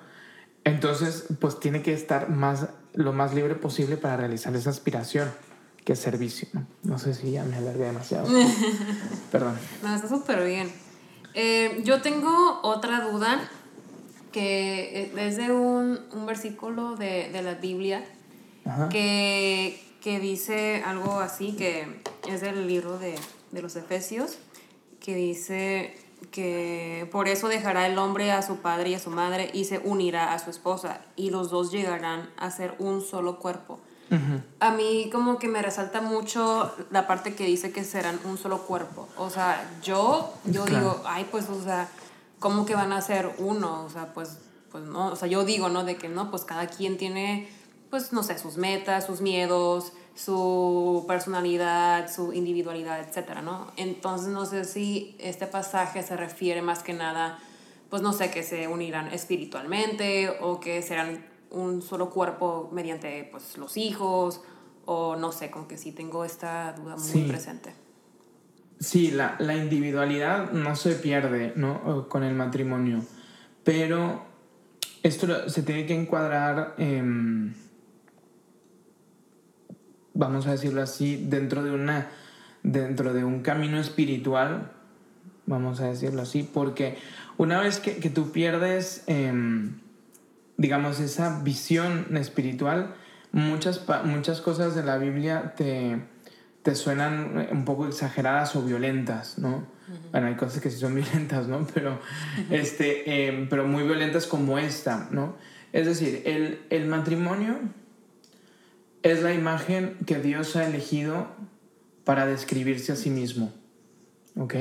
[0.62, 5.28] Entonces, pues tiene que estar más, lo más libre posible para realizar esa aspiración
[5.84, 6.48] que servicio.
[6.52, 6.66] ¿no?
[6.82, 8.28] no sé si ya me alargué demasiado.
[9.32, 9.58] Perdón.
[9.82, 10.70] No, está súper bien.
[11.34, 13.40] Eh, yo tengo otra duda
[14.32, 18.04] que es de un, un versículo de, de, la Biblia
[18.90, 23.14] que, que, dice algo así, que es del libro de,
[23.50, 24.38] de los Efesios,
[25.00, 25.94] que dice
[26.30, 29.78] que por eso dejará el hombre a su padre y a su madre y se
[29.78, 33.80] unirá a su esposa y los dos llegarán a ser un solo cuerpo.
[34.12, 34.42] Uh -huh.
[34.60, 38.58] A mí como que me resalta mucho la parte que dice que serán un solo
[38.66, 39.08] cuerpo.
[39.16, 40.78] O sea, yo, yo claro.
[40.78, 41.88] digo, ay, pues, o sea,
[42.38, 43.84] ¿cómo que van a ser uno?
[43.84, 44.38] O sea, pues
[44.72, 45.84] pues no, o sea, yo digo, ¿no?
[45.84, 47.46] De que no, pues cada quien tiene,
[47.90, 53.70] pues no sé, sus metas, sus miedos, su personalidad, su individualidad, etcétera, ¿no?
[53.76, 57.38] Entonces no sé si este pasaje se refiere más que nada,
[57.90, 61.22] pues no sé, que se unirán espiritualmente o que serán
[61.52, 64.42] un solo cuerpo mediante pues los hijos
[64.84, 67.24] o no sé, como que sí tengo esta duda muy Sí.
[67.28, 67.72] presente.
[68.80, 72.08] Sí, la, la individualidad no se pierde ¿no?
[72.08, 73.04] con el matrimonio,
[73.62, 74.22] pero
[75.04, 77.54] esto se tiene que encuadrar, em,
[80.14, 82.08] vamos a decirlo así, dentro de, una,
[82.64, 84.72] dentro de un camino espiritual,
[85.46, 86.98] vamos a decirlo así, porque
[87.38, 89.78] una vez que, que tú pierdes, em,
[90.56, 92.94] digamos, esa visión espiritual,
[93.32, 96.02] muchas, muchas cosas de la Biblia te,
[96.62, 99.66] te suenan un poco exageradas o violentas, ¿no?
[100.10, 101.66] Bueno, hay cosas que sí son violentas, ¿no?
[101.74, 102.00] Pero,
[102.50, 105.36] este, em, pero muy violentas como esta, ¿no?
[105.72, 107.58] Es decir, el, el matrimonio
[109.02, 111.28] es la imagen que Dios ha elegido
[112.04, 113.52] para describirse a sí mismo,
[114.36, 114.54] ¿ok?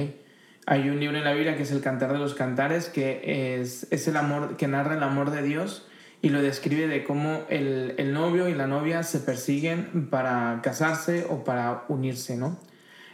[0.68, 3.88] Hay un libro en la Biblia que es el Cantar de los Cantares, que es,
[3.92, 5.88] es el amor, que narra el amor de Dios
[6.22, 11.26] y lo describe de cómo el, el novio y la novia se persiguen para casarse
[11.30, 12.60] o para unirse, ¿no?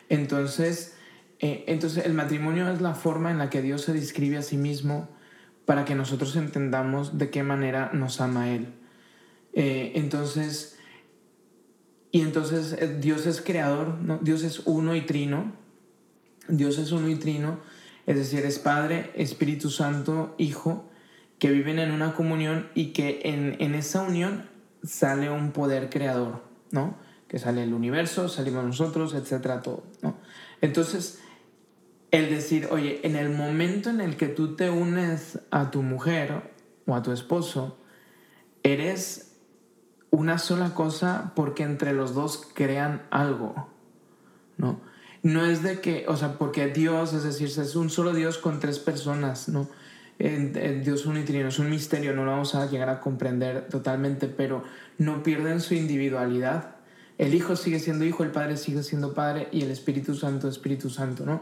[0.10, 0.97] Entonces,
[1.39, 4.57] eh, entonces el matrimonio es la forma en la que Dios se describe a sí
[4.57, 5.10] mismo
[5.65, 8.73] para que nosotros entendamos de qué manera nos ama Él.
[9.53, 10.77] Eh, entonces,
[12.12, 14.17] y entonces eh, Dios es creador, ¿no?
[14.17, 15.53] Dios es uno y trino.
[16.47, 17.60] Dios es uno y trino,
[18.05, 20.89] es decir, es Padre, Espíritu Santo, Hijo,
[21.39, 24.49] que viven en una comunión y que en, en esa unión
[24.83, 26.97] sale un poder creador, ¿no?
[27.27, 30.17] Que sale el universo, salimos nosotros, etcétera, todo, ¿no?
[30.62, 31.19] Entonces,
[32.12, 36.53] el decir, oye, en el momento en el que tú te unes a tu mujer
[36.86, 37.77] o a tu esposo,
[38.63, 39.36] eres
[40.10, 43.69] una sola cosa porque entre los dos crean algo,
[44.57, 44.79] ¿no?
[45.28, 48.62] No es de que, o sea, porque Dios, es decir, es un solo Dios con
[48.62, 49.68] tres personas, ¿no?
[50.20, 54.63] En- Dios unitrino, es un misterio, no lo vamos a llegar a comprender totalmente, pero
[54.98, 56.76] no pierden su individualidad.
[57.18, 60.90] El Hijo sigue siendo Hijo, el Padre sigue siendo Padre y el Espíritu Santo, Espíritu
[60.90, 61.42] Santo, ¿no?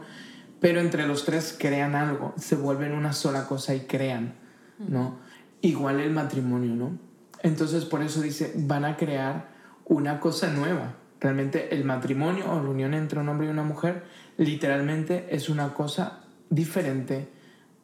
[0.58, 4.34] Pero entre los tres crean algo, se vuelven una sola cosa y crean,
[4.80, 5.20] ¿no?
[5.60, 6.98] Igual el matrimonio, ¿no?
[7.44, 9.48] Entonces por eso dice, van a crear
[9.84, 10.96] una cosa nueva.
[11.26, 14.04] Realmente el matrimonio o la unión entre un hombre y una mujer
[14.36, 17.28] literalmente es una cosa diferente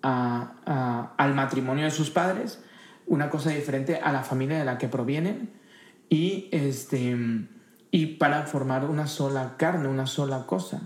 [0.01, 2.63] a- a- al matrimonio de sus padres,
[3.09, 5.51] una cosa diferente a la familia de la que provienen
[6.09, 7.17] y, este,
[7.91, 10.83] y para formar una sola carne, una sola cosa.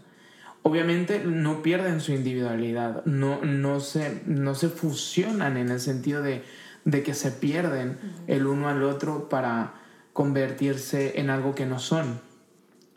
[0.62, 6.42] Obviamente no pierden su individualidad, no, no, se, no se fusionan en el sentido de,
[6.86, 9.74] de que se pierden el uno al otro para
[10.14, 12.24] convertirse en algo que no son,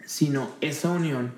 [0.10, 1.34] sino esa unión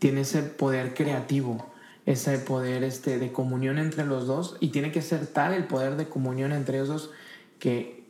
[0.00, 1.70] tiene ese poder creativo,
[2.04, 5.94] ese poder este, de comunión entre los dos y tiene que ser tal el poder
[5.94, 7.10] de comunión entre ellos dos
[7.60, 8.02] que,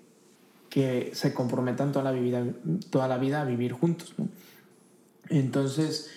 [0.70, 2.42] que se comprometan toda la vida,
[2.88, 4.14] toda la vida a vivir juntos.
[5.28, 6.10] Entonces,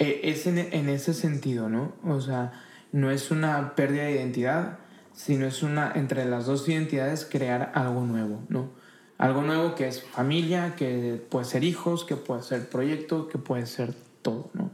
[0.00, 1.92] eh, es en, en ese sentido, ¿no?
[2.02, 2.50] O sea,
[2.90, 4.78] no es una pérdida de identidad,
[5.12, 8.70] sino es una, entre las dos identidades, crear algo nuevo, ¿no?
[9.18, 13.66] Algo nuevo que es familia, que puede ser hijos, que puede ser proyecto, que puede
[13.66, 14.70] ser todo, ¿no?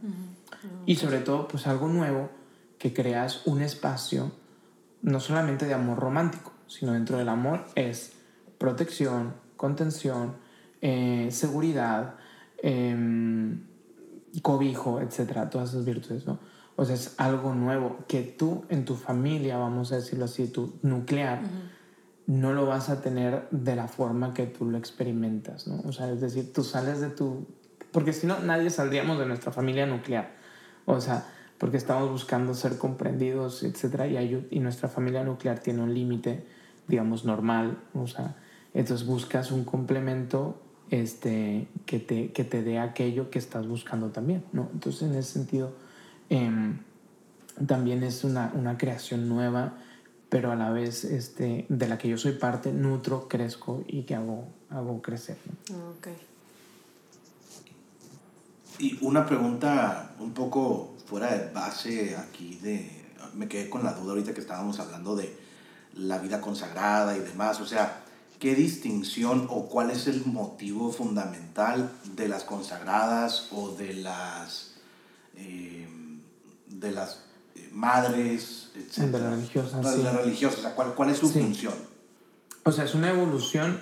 [0.86, 2.28] Y sobre todo, pues algo nuevo,
[2.78, 4.32] que creas un espacio,
[5.02, 8.12] no solamente de amor romántico, sino dentro del amor es
[8.58, 10.34] protección, contención,
[10.80, 12.16] eh, seguridad,
[12.62, 13.64] em,
[14.42, 16.38] cobijo, etcétera, todas esas virtudes, ¿no?
[16.74, 20.72] O sea, es algo nuevo que tú en tu familia, vamos a decirlo así, tu
[20.82, 21.42] nuclear,
[22.32, 25.82] no lo vas a tener de la forma que tú lo experimentas, ¿no?
[25.86, 27.46] O sea, es decir, tú sales de tu...
[27.92, 30.32] Porque si no, nadie saldríamos de nuestra familia nuclear.
[30.86, 31.26] O sea,
[31.58, 36.46] porque estamos buscando ser comprendidos, etcétera, y, hay- y nuestra familia nuclear tiene un límite,
[36.88, 38.36] digamos, normal, o sea,
[38.72, 44.42] entonces buscas un complemento este, que, te, que te dé aquello que estás buscando también,
[44.52, 44.70] ¿no?
[44.72, 45.72] Entonces, en ese sentido,
[46.30, 46.78] em,
[47.66, 49.74] también es una, una creación nueva,
[50.32, 54.14] pero a la vez este, de la que yo soy parte, nutro, crezco y que
[54.14, 55.36] hago, hago crecer,
[55.68, 55.90] ¿no?
[55.90, 56.08] Ok.
[58.78, 63.04] Y una pregunta un poco fuera de base aquí de...
[63.34, 65.36] Me quedé con la duda ahorita que estábamos hablando de
[65.96, 67.60] la vida consagrada y demás.
[67.60, 68.02] O sea,
[68.40, 74.76] ¿qué distinción o cuál es el motivo fundamental de las consagradas o de las...
[75.36, 75.86] eh,
[76.68, 77.31] de las
[77.72, 79.10] madres, etc.
[79.10, 80.02] De las religiosas, De sí.
[80.02, 81.40] las religiosas, o sea, ¿cuál, cuál es su Sí.
[81.40, 81.74] función?
[82.64, 83.80] o sea, es una evolución,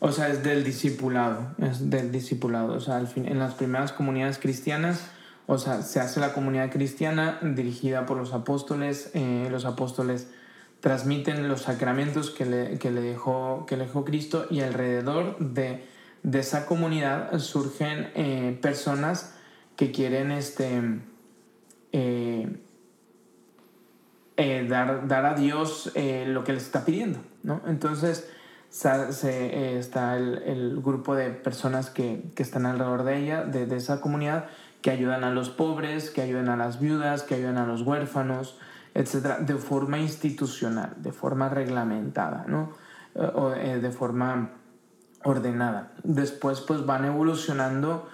[0.00, 3.92] o sea, es del discipulado, es del discipulado, o sea, al fin, en las primeras
[3.92, 5.00] comunidades cristianas,
[5.46, 10.28] o sea, se hace la comunidad cristiana dirigida por los apóstoles, eh, los apóstoles
[10.80, 15.86] transmiten los sacramentos que le, que le, dejó, que le dejó Cristo y alrededor de,
[16.22, 19.32] de esa comunidad surgen eh, personas
[19.74, 21.00] que quieren este,
[21.92, 22.60] eh,
[24.38, 27.18] eh, dar, dar, a Dios lo que les está pidiendo.
[27.42, 27.60] ¿no?
[27.66, 28.30] Entonces
[28.70, 34.00] se, está el, grupo de personas que, que, están alrededor de ella, de, de esa
[34.00, 34.46] comunidad,
[34.80, 38.58] que ayudan a los pobres, que ayudan a las viudas, que ayudan a los huérfanos,
[38.94, 42.72] etcétera, de forma institucional, de forma reglamentada, ¿no?
[43.14, 44.50] O, eh, de forma
[45.24, 45.92] ordenada.
[46.04, 48.08] Después, pues van evolucionando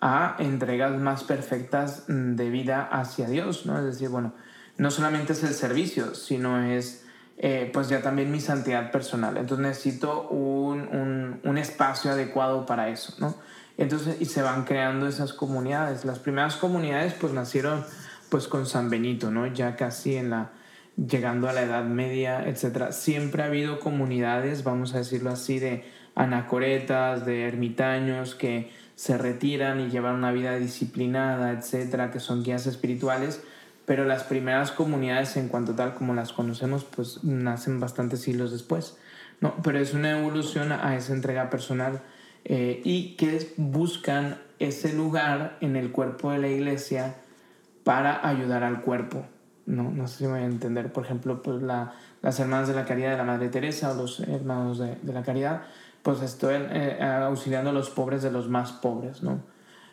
[0.00, 3.78] a entregas más perfectas de vida hacia Dios, ¿no?
[3.78, 4.32] Es decir, bueno,
[4.78, 7.04] no solamente es el servicio, sino es
[7.36, 9.36] eh, pues ya también mi santidad personal.
[9.36, 13.36] Entonces necesito un, un, espacio adecuado para eso, ¿no?
[13.76, 16.04] Entonces, y se van creando esas comunidades.
[16.04, 17.84] Las primeras comunidades pues nacieron
[18.28, 19.46] pues con San Benito, ¿no?
[19.46, 20.50] Ya casi en la
[20.96, 22.92] llegando a la Edad Media, etcétera.
[22.92, 29.78] Siempre ha habido comunidades, vamos a decirlo así, de anacoretas, de ermitaños que se retiran
[29.80, 33.42] y llevan una vida disciplinada, etcétera, que son guías espirituales,
[33.88, 38.98] pero las primeras comunidades en cuanto tal como las conocemos, pues nacen bastantes siglos después.
[39.40, 42.02] No, pero es una evolución a esa entrega personal
[42.44, 47.14] eh, y que buscan ese lugar en el cuerpo de la iglesia
[47.82, 49.24] para ayudar al cuerpo.
[49.64, 50.92] No, no sé si me voy a entender.
[50.92, 54.20] Por ejemplo, pues la, las hermanas de la caridad de la Madre Teresa o los
[54.20, 55.62] hermanos de, de la caridad,
[56.02, 59.40] pues estoy eh, auxiliando a los pobres de los más pobres, ¿no?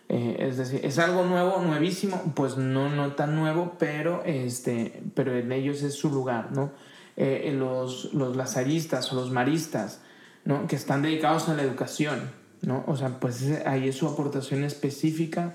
[0.07, 2.33] Eh, es decir, ¿es algo nuevo, nuevísimo?
[2.35, 6.71] Pues no, no tan nuevo, pero, este, pero en ellos es su lugar, ¿no?
[7.17, 10.01] Eh, los, los lazaristas o los maristas,
[10.43, 10.67] ¿no?
[10.67, 12.29] Que están dedicados a la educación,
[12.61, 12.83] ¿no?
[12.87, 15.53] O sea, pues ahí es su aportación específica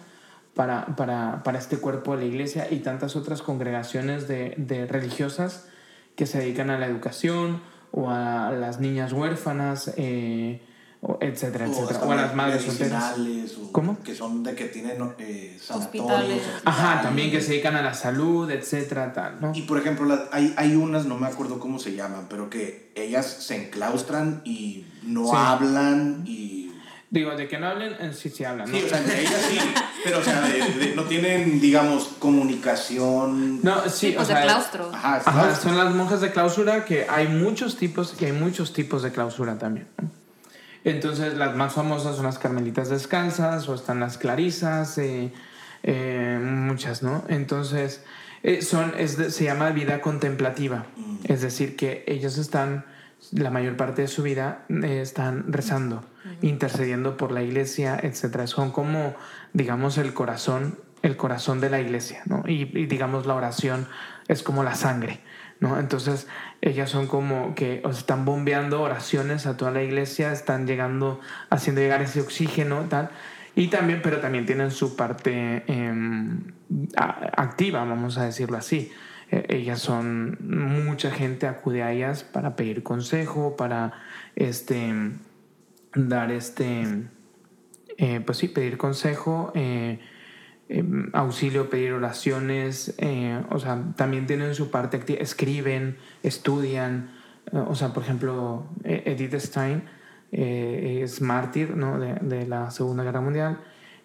[0.54, 5.68] para, para, para, este cuerpo de la iglesia y tantas otras congregaciones de, de, religiosas
[6.16, 10.62] que se dedican a la educación o a las niñas huérfanas, eh,
[11.20, 12.00] etcétera, o etcétera.
[12.04, 13.14] O a las madres solteras.
[13.72, 13.98] ¿Cómo?
[14.02, 16.40] Que son de que tienen eh, sanatorios.
[16.64, 19.52] Ajá, también que se dedican a la salud, etcétera, tal, ¿no?
[19.54, 22.92] Y por ejemplo, la, hay, hay unas, no me acuerdo cómo se llaman, pero que
[22.94, 25.32] ellas se enclaustran y no sí.
[25.34, 26.60] hablan y
[27.12, 28.70] Digo, de que no hablen, sí, sí hablan.
[28.70, 28.78] ¿no?
[28.78, 29.58] Sí, o sea, ellas sí,
[30.04, 33.60] pero o sea, de, de, no tienen, digamos, comunicación.
[33.64, 34.90] No, sí, tipos o sea, de claustro.
[34.94, 39.02] Ajá, Ajá, son las monjas de clausura que hay muchos tipos y hay muchos tipos
[39.02, 39.88] de clausura también.
[40.00, 40.19] ¿no?
[40.84, 45.32] Entonces, las más famosas son las carmelitas descalzas o están las clarisas, eh,
[45.82, 47.24] eh, muchas, ¿no?
[47.28, 48.02] Entonces,
[48.42, 51.16] eh, son, es de, se llama vida contemplativa, Mm.
[51.24, 52.84] es decir, que ellos están,
[53.32, 56.04] la mayor parte de su vida, eh, están rezando,
[56.40, 58.46] intercediendo por la iglesia, etc.
[58.46, 59.14] Son como,
[59.52, 62.44] digamos, el corazón, el corazón de la iglesia, ¿no?
[62.46, 63.86] Y, y digamos, la oración
[64.28, 65.20] es como la sangre.
[65.60, 65.78] ¿No?
[65.78, 66.26] Entonces
[66.62, 71.20] ellas son como que están bombeando oraciones a toda la iglesia, están llegando,
[71.50, 73.10] haciendo llegar ese oxígeno, tal.
[73.54, 75.94] Y también, pero también tienen su parte eh,
[76.96, 78.90] activa, vamos a decirlo así.
[79.30, 83.92] Eh, ellas son, mucha gente acude a ellas para pedir consejo, para
[84.36, 84.92] este,
[85.94, 86.84] dar este,
[87.98, 89.52] eh, pues sí, pedir consejo
[90.70, 97.10] eh, eh, auxilio, pedir oraciones, eh, o sea, también tienen su parte activa, escriben, estudian,
[97.52, 99.82] eh, o sea, por ejemplo, Edith Stein
[100.32, 101.98] es mártir ¿no?
[101.98, 103.58] de, de, la Segunda Guerra Mundial,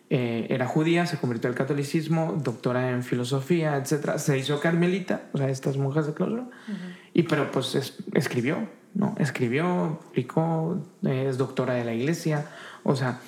[0.10, 4.17] era judía, se convirtió al catolicismo, doctora en filosofía, etc.
[4.17, 6.95] Se hizo carmelita, o sea, estas monjas de clausura, uh -huh.
[7.13, 9.15] y pero pues es, escribió, ¿no?
[9.19, 12.47] Escribió, publicó, es doctora de la iglesia,
[12.84, 13.19] o sea,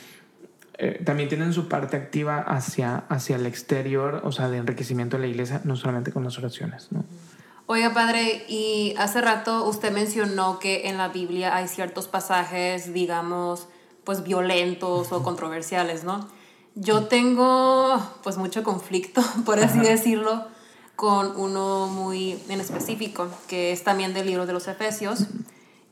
[0.80, 5.24] eh, también tienen su parte activa hacia, hacia el exterior, o sea, de enriquecimiento de
[5.24, 6.92] la iglesia, no solamente con las oraciones.
[6.92, 7.04] ¿no?
[7.66, 13.68] Oiga, padre, y hace rato usted mencionó que en la Biblia hay ciertos pasajes, digamos,
[14.04, 16.30] pues violentos o controversiales, ¿no?
[16.76, 19.90] Yo tengo pues mucho conflicto, por así Ajá.
[19.90, 20.46] decirlo,
[20.96, 25.26] con uno muy en específico, que es también del libro de los Efesios,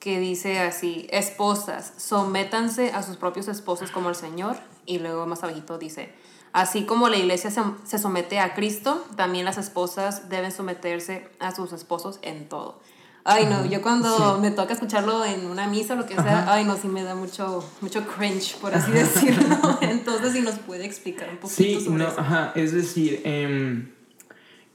[0.05, 5.43] que dice así, esposas, sométanse a sus propios esposos como el Señor, y luego más
[5.43, 6.13] abajito dice,
[6.53, 11.55] así como la iglesia se, se, somete a Cristo, también las esposas deben someterse a
[11.55, 12.79] sus esposos en todo.
[13.23, 14.41] Ay, no, yo cuando sí.
[14.41, 16.53] me toca escucharlo en una misa o lo que sea, ajá.
[16.53, 19.57] ay, no, sí me da mucho, mucho cringe, por así decirlo.
[19.81, 22.19] Entonces, si nos puede explicar un poquito sí, sobre no, eso.
[22.21, 23.91] Ajá, es decir, eh,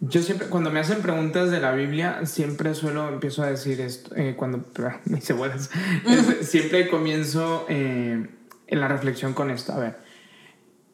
[0.02, 4.16] Yo siempre, cuando me hacen preguntas de la Biblia, siempre suelo, empiezo a decir esto,
[4.16, 4.64] eh, cuando
[5.04, 5.70] me hice bolas,
[6.08, 8.26] Este, siempre comienzo eh,
[8.66, 9.74] en la reflexión con esto.
[9.74, 9.98] A ver,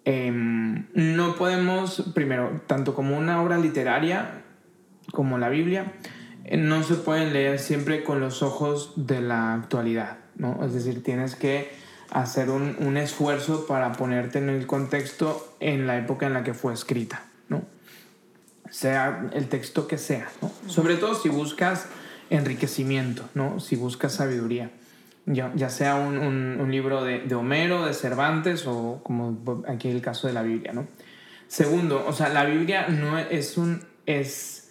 [0.04, 4.42] em, no podemos, primero, tanto como una obra literaria
[5.12, 5.92] como la Biblia,
[6.44, 10.64] eh, no se pueden leer siempre con los ojos de la actualidad, ¿no?
[10.64, 11.70] Es decir, tienes que
[12.10, 16.54] hacer un, un esfuerzo para ponerte en el contexto en la época en la que
[16.54, 17.22] fue escrita.
[18.70, 20.28] Sea el texto que sea.
[20.66, 21.86] Sobre todo si buscas
[22.30, 23.60] enriquecimiento, ¿no?
[23.60, 24.70] Si buscas sabiduría.
[25.26, 29.88] Ya, ya sea un, un, un libro de, de, Homero, de Cervantes o como aquí
[29.88, 30.86] el caso de la Biblia, ¿no?
[31.48, 33.84] Segundo, o sea, la Biblia no es un...
[34.06, 34.66] es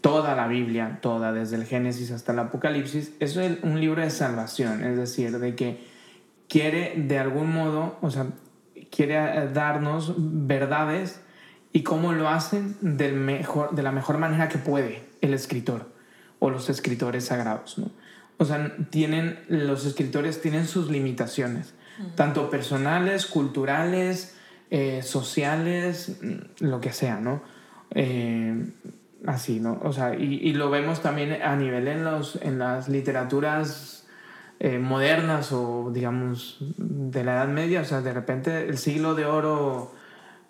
[0.00, 4.84] toda la Biblia, toda, desde el Génesis hasta el Apocalipsis, es un libro de salvación,
[4.84, 5.84] es decir, de que
[6.48, 8.26] quiere de algún modo, o sea,
[8.90, 11.20] quiere darnos verdades
[11.74, 15.90] y cómo lo hacen del mejor, de la mejor manera que puede el escritor
[16.38, 17.78] o los escritores sagrados.
[17.78, 17.90] ¿no?
[18.38, 22.14] O sea, tienen, los escritores tienen sus limitaciones, uh -huh.
[22.14, 24.36] tanto personales, culturales,
[24.70, 26.16] eh, sociales,
[26.60, 27.42] lo que sea, ¿no?
[27.90, 28.66] Eh,
[29.26, 29.80] así, ¿no?
[29.82, 34.06] O sea, y, y, lo vemos también a nivel en, los, en las literaturas
[34.60, 39.26] eh, modernas o, digamos, de la Edad Media, o sea, de repente el siglo de
[39.26, 39.92] oro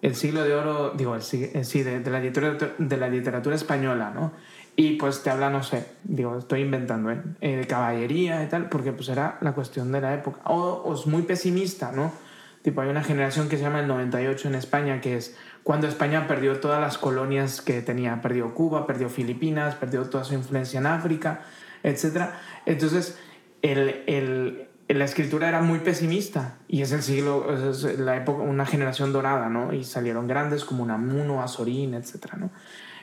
[0.05, 4.12] el siglo de oro, digo, el, sí, de, de, la literatura, de la literatura española,
[4.14, 4.33] ¿no?
[4.77, 7.23] Y pues te habla, no sé, digo, estoy inventando, ¿eh?
[7.40, 10.43] eh de caballería y tal, porque pues era la cuestión de la época.
[10.45, 12.12] O, o, es muy pesimista, ¿no?
[12.61, 16.27] Tipo, hay una generación que se llama el 98 en España, que es cuando España
[16.27, 18.21] perdió todas las colonias que tenía.
[18.21, 21.45] Perdió Cuba, perdió Filipinas, perdió toda su influencia en África,
[21.83, 22.31] etc.
[22.67, 23.19] Entonces,
[23.62, 28.66] el, el, la escritura era muy pesimista y es el siglo, es la época, una
[28.66, 29.73] generación dorada, ¿no?
[29.73, 32.51] Y salieron grandes como Unamuno, Azorín, etc., ¿no?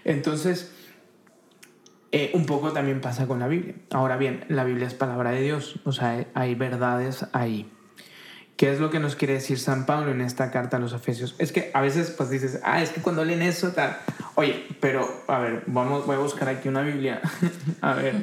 [0.03, 0.71] Entonces,
[2.11, 3.75] eh, un poco también pasa con la Biblia.
[3.89, 7.71] Ahora bien, la Biblia es palabra de Dios, o sea, hay verdades ahí.
[8.57, 11.35] ¿Qué es lo que nos quiere decir San Pablo en esta carta a los Efesios?
[11.39, 13.97] Es que a veces pues dices, ah, es que cuando leen eso tal,
[14.35, 17.21] oye, pero a ver, vamos, voy a buscar aquí una Biblia,
[17.81, 18.15] a ver.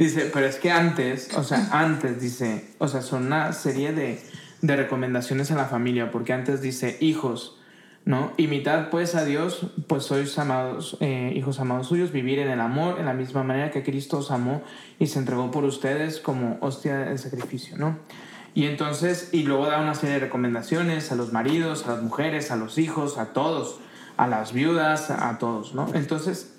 [0.00, 4.18] Dice, pero es que antes, o sea, antes dice, o sea, son una serie de,
[4.62, 7.58] de recomendaciones a la familia, porque antes dice, hijos,
[8.06, 8.32] ¿no?
[8.38, 12.98] Imitad pues a Dios, pues sois amados, eh, hijos amados suyos, vivir en el amor,
[12.98, 14.62] en la misma manera que Cristo os amó
[14.98, 17.98] y se entregó por ustedes como hostia de sacrificio, ¿no?
[18.54, 22.50] Y entonces, y luego da una serie de recomendaciones a los maridos, a las mujeres,
[22.50, 23.78] a los hijos, a todos,
[24.16, 25.88] a las viudas, a todos, ¿no?
[25.92, 26.54] Entonces,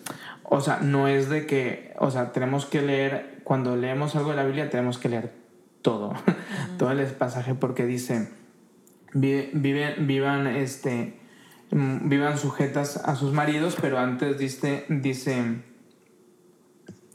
[0.54, 4.36] o sea, no es de que, o sea, tenemos que leer, cuando leemos algo de
[4.38, 5.34] la Biblia, tenemos que leer
[5.82, 6.78] todo, uh -huh.
[6.78, 8.30] todo el pasaje, porque dice,
[9.14, 11.20] viven, vivan, este,
[11.72, 15.62] vivan sujetas a sus maridos, pero antes dice, dice,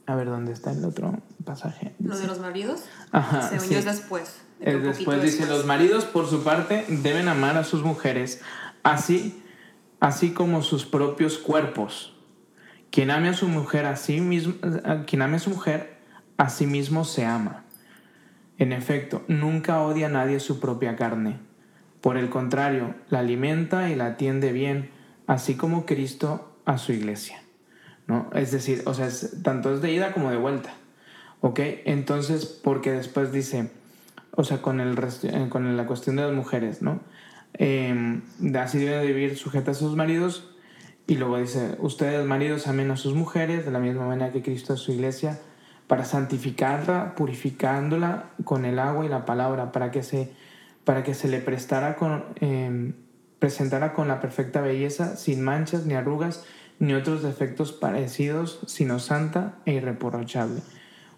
[0.07, 1.95] a ver, ¿dónde está el otro pasaje?
[1.99, 2.85] Dice, ¿Lo de los maridos?
[3.11, 3.43] Ajá.
[3.43, 3.75] Según sí.
[3.75, 4.41] yo es después.
[4.61, 5.59] Es después dice, después.
[5.59, 8.41] los maridos por su parte deben amar a sus mujeres,
[8.83, 9.43] así,
[10.01, 12.15] así como sus propios cuerpos.
[12.91, 14.55] Quien ame a su mujer a sí mismo,
[15.07, 15.96] quien ame a su mujer,
[16.37, 17.65] a sí mismo se ama.
[18.59, 21.39] En efecto, nunca odia a nadie su propia carne.
[22.01, 24.91] Por el contrario, la alimenta y la atiende bien,
[25.27, 27.43] así como Cristo a su iglesia.
[28.07, 28.31] ¿No?
[28.35, 29.09] Es decir, o sea,
[29.43, 30.75] tanto es de ida como de vuelta.
[31.41, 31.61] ¿Ok?
[31.85, 33.71] Entonces, porque después dice,
[34.31, 37.01] o sea, con, el eh, con la cuestión de las mujeres, ¿no?
[37.59, 38.21] Eh,
[38.59, 40.51] así deben de vivir sujetas a sus maridos.
[41.07, 44.73] Y luego dice, ustedes maridos amen a sus mujeres de la misma manera que Cristo
[44.73, 45.39] a su iglesia,
[45.87, 50.33] para santificarla, purificándola con el agua y la palabra, para que se,
[50.85, 52.93] para que se le prestara con, eh,
[53.39, 56.45] presentara con la perfecta belleza, sin manchas ni arrugas,
[56.79, 60.61] ni otros defectos parecidos, sino santa e irreprochable.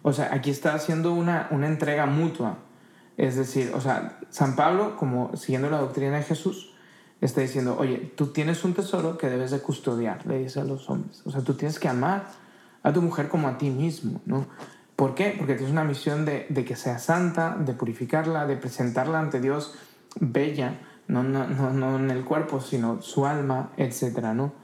[0.03, 2.59] O sea, aquí está haciendo una, una entrega mutua.
[3.17, 6.75] Es decir, o sea, San Pablo, como siguiendo la doctrina de Jesús,
[7.21, 10.89] está diciendo, oye, tú tienes un tesoro que debes de custodiar, le dice a los
[10.89, 11.23] hombres.
[11.25, 12.29] O sea, tú tienes que amar
[12.89, 14.47] a tu mujer como a ti mismo, ¿no?
[14.97, 15.35] ¿Por qué?
[15.37, 19.75] Porque tienes una misión de, que sea santa, de purificarla, de presentarla ante Dios
[20.19, 24.55] bella, no, no, no, no en el cuerpo, sino su alma, etcétera, ¿no?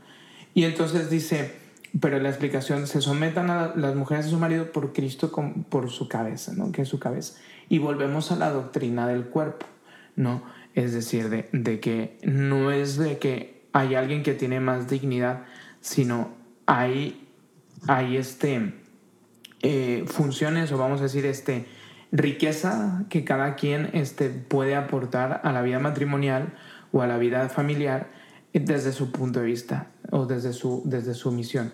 [0.54, 1.54] Y entonces dice,
[2.00, 5.30] pero la explicación, se sometan a las mujeres a su marido por Cristo,
[5.68, 6.72] por su cabeza, ¿no?
[6.72, 7.34] Que es su cabeza.
[7.68, 9.66] Y volvemos a la doctrina del cuerpo,
[10.16, 10.42] ¿no?
[10.74, 15.44] Es decir, de, de que no es de que hay alguien que tiene más dignidad,
[15.80, 16.30] sino
[16.66, 17.23] hay,
[17.86, 18.74] hay este,
[19.62, 21.66] eh, funciones, o vamos a decir, este,
[22.12, 26.54] riqueza que cada quien este, puede aportar a la vida matrimonial
[26.92, 28.10] o a la vida familiar
[28.52, 31.72] desde su punto de vista o desde su, desde su misión.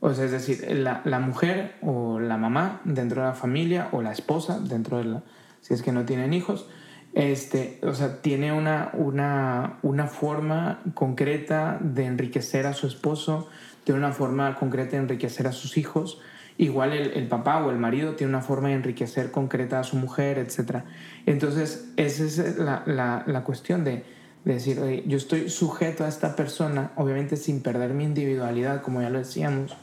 [0.00, 4.02] O sea, es decir, la, la mujer o la mamá dentro de la familia o
[4.02, 5.22] la esposa dentro de la,
[5.60, 6.68] si es que no tienen hijos,
[7.14, 13.48] este, o sea, tiene una, una, una forma concreta de enriquecer a su esposo,
[13.86, 16.20] tiene una forma concreta de enriquecer a sus hijos.
[16.58, 20.38] Igual el, papá o el marido tiene una forma de enriquecer concreta a su mujer,
[20.38, 20.82] etc.
[21.24, 24.02] Entonces, esa es la, la, la cuestión de,
[24.44, 29.08] de decir, yo estoy sujeto a esta persona, obviamente sin perder mi individualidad, como ya
[29.08, 29.76] lo decíamos,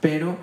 [0.00, 0.36] pero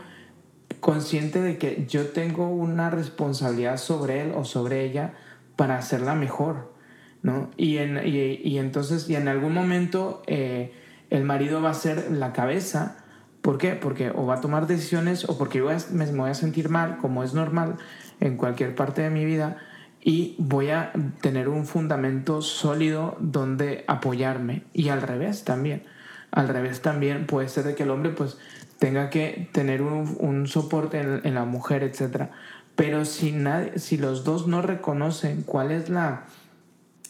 [0.82, 5.14] consciente de que yo tengo una responsabilidad sobre él o sobre ella
[5.56, 6.74] para hacerla mejor,
[7.22, 7.52] ¿no?
[7.56, 10.74] Y, en, y, y entonces, y en algún momento eh,
[11.10, 12.98] el marido va a ser la cabeza,
[13.42, 13.74] ¿por qué?
[13.74, 17.24] Porque o va a tomar decisiones o porque yo me voy a sentir mal, como
[17.24, 17.78] es normal
[18.20, 19.58] en cualquier parte de mi vida,
[20.02, 20.92] y voy a
[21.22, 24.64] tener un fundamento sólido donde apoyarme.
[24.74, 25.84] Y al revés también.
[26.32, 28.38] Al revés también puede ser de que el hombre pues
[28.80, 32.30] tenga que tener un, soporte en, en, la mujer, etc.
[32.76, 36.26] Pero si, nadie, si los dos no reconocen cuál es la,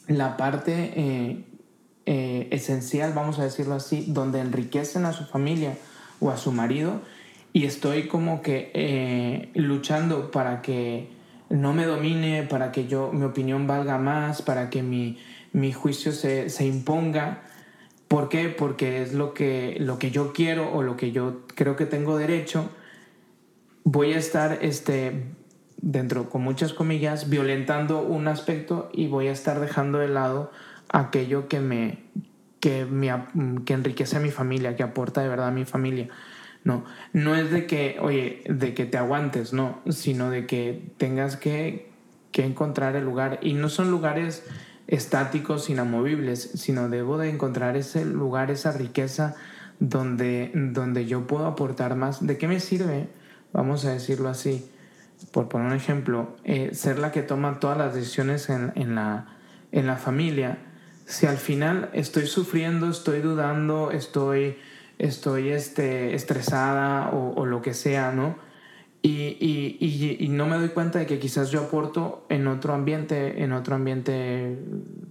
[0.07, 1.45] la parte eh,
[2.07, 5.77] eh, esencial, vamos a decirlo así, donde enriquecen a su familia
[6.19, 7.01] o a su marido,
[7.53, 11.09] y estoy como que eh, luchando para que
[11.49, 15.19] no me domine, para que yo, mi opinión valga más, para que mi,
[15.53, 17.43] mi juicio se, se imponga,
[18.07, 18.47] ¿Por qué?
[18.47, 22.17] Porque es lo que, lo que yo quiero o lo que yo creo que tengo
[22.17, 22.69] derecho.
[23.83, 25.25] Voy a estar este,
[25.77, 30.51] dentro, con muchas comillas, violentando un aspecto y voy a estar dejando de lado
[30.89, 31.99] aquello que me,
[32.59, 33.11] que, me,
[33.65, 36.09] que enriquece a mi familia, que aporta de verdad a mi familia.
[36.63, 36.83] No,
[37.13, 41.89] no es de que, oye, de que te aguantes, no, sino de que tengas que,
[42.31, 43.39] que encontrar el lugar.
[43.41, 44.43] Y no son lugares
[44.87, 49.35] estáticos, inamovibles, sino debo de encontrar ese lugar, esa riqueza
[49.79, 52.25] donde, donde yo puedo aportar más.
[52.25, 53.07] ¿De qué me sirve?
[53.53, 54.69] Vamos a decirlo así,
[55.31, 59.37] por poner un ejemplo, eh, ser la que toma todas las decisiones en, en, la,
[59.71, 60.57] en la familia.
[61.07, 64.57] Si al final estoy sufriendo, estoy dudando, estoy,
[64.99, 68.35] estoy este, estresada o, lo que sea, ¿no?
[69.01, 72.73] Y, y, y, y, no me doy cuenta de que quizás yo aporto en otro
[72.73, 74.59] ambiente, en otro ambiente,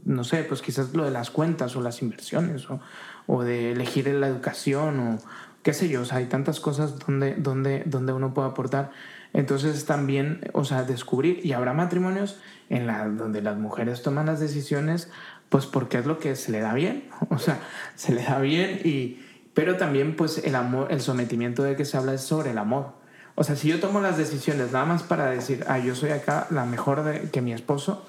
[0.05, 2.79] no sé, pues quizás lo de las cuentas o las inversiones o,
[3.27, 5.19] o de elegir la educación o
[5.63, 8.91] qué sé yo, o sea, hay tantas cosas donde, donde, donde uno puede aportar.
[9.33, 12.39] Entonces también, o sea, descubrir, y habrá matrimonios
[12.71, 15.11] en la, donde las mujeres toman las decisiones,
[15.49, 17.61] pues porque es lo que se le da bien, o sea,
[17.95, 19.23] se le da bien, y,
[19.55, 22.95] pero también pues el amor, el sometimiento de que se habla es sobre el amor
[23.39, 26.47] o sea, si yo tomo las decisiones nada más para decir, ah, yo soy acá
[26.51, 28.07] la mejor de, que mi esposo,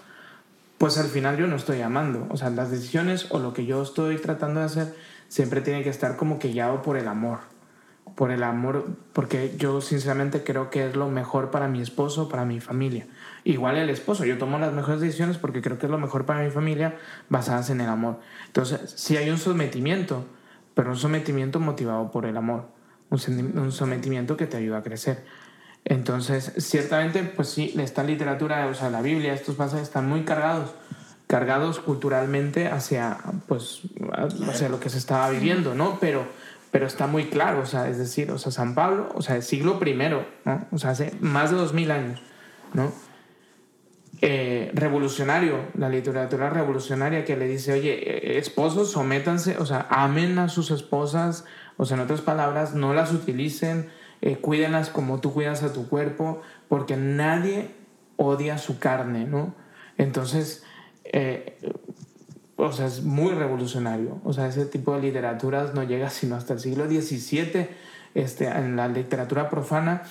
[0.77, 2.25] pues al final yo no estoy amando.
[2.29, 4.95] O sea, las decisiones o lo que yo estoy tratando de hacer
[5.27, 7.39] siempre tiene que estar como que guiado por el amor.
[8.15, 12.45] Por el amor, porque yo sinceramente creo que es lo mejor para mi esposo, para
[12.45, 13.05] mi familia.
[13.47, 16.43] Igual el esposo, yo tomo las mejores decisiones porque creo que es lo mejor para
[16.43, 16.97] mi familia
[17.29, 18.19] basadas en el amor.
[18.47, 20.25] Entonces, sí hay un sometimiento,
[20.73, 22.77] pero un sometimiento motivado por el amor
[23.09, 25.23] un, sometimiento que te ayuda a crecer.
[25.85, 30.71] Entonces, ciertamente, pues sí, esta literatura, o sea, la Biblia, estos pasajes están muy cargados,
[31.27, 33.17] cargados culturalmente hacia,
[33.47, 33.83] pues,
[34.47, 35.97] hacia lo que se estaba viviendo, ¿no?
[36.01, 36.25] Pero,
[36.71, 39.43] pero está muy claro, o sea, es decir, o sea, San Pablo, o sea, el
[39.43, 40.65] siglo primero, ¿no?
[40.71, 42.21] O sea, hace más de dos mil años,
[42.73, 42.91] ¿no?
[44.21, 50.39] Eh, revolucionario, la literatura revolucionaria que le dice, oye, eh, esposos, sométanse, o sea, amen
[50.39, 51.45] a sus esposas,
[51.77, 53.89] o sea, en otras palabras, no las utilicen,
[54.21, 57.69] eh, cuídenlas como tú cuidas a tu cuerpo, porque nadie
[58.15, 59.53] odia su carne, ¿no?
[59.97, 60.63] Entonces,
[61.03, 61.57] eh,
[62.55, 64.19] o sea, es muy revolucionario.
[64.23, 67.69] O sea, ese tipo de literaturas no llega sino hasta el siglo XVII,
[68.15, 70.03] este, en la literatura profana,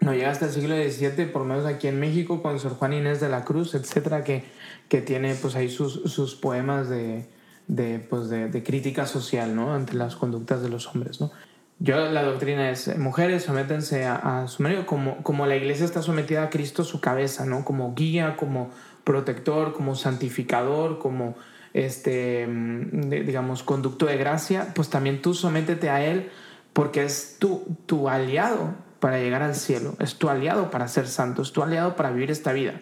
[0.00, 2.94] no llega hasta el siglo XVII, por lo menos aquí en México, con Sor Juan
[2.94, 4.44] Inés de la Cruz, etcétera, que,
[4.88, 7.26] que tiene pues ahí sus, sus poemas de,
[7.68, 9.74] de, pues de, crítica social ¿no?
[9.74, 11.20] ante las conductas de los hombres.
[11.20, 11.30] ¿no?
[11.78, 16.00] Yo la doctrina es, mujeres, sométense a, a, su marido como, como la iglesia está
[16.00, 17.64] sometida a Cristo, su cabeza, ¿no?
[17.64, 18.70] como guía, como
[19.04, 21.36] protector, como santificador, como
[21.74, 26.30] este, digamos, conducto de gracia, pues también tú sométete a Él
[26.72, 31.42] porque es tu, tu aliado para llegar al cielo, es tu aliado para ser santo,
[31.42, 32.80] es tu aliado para vivir esta vida.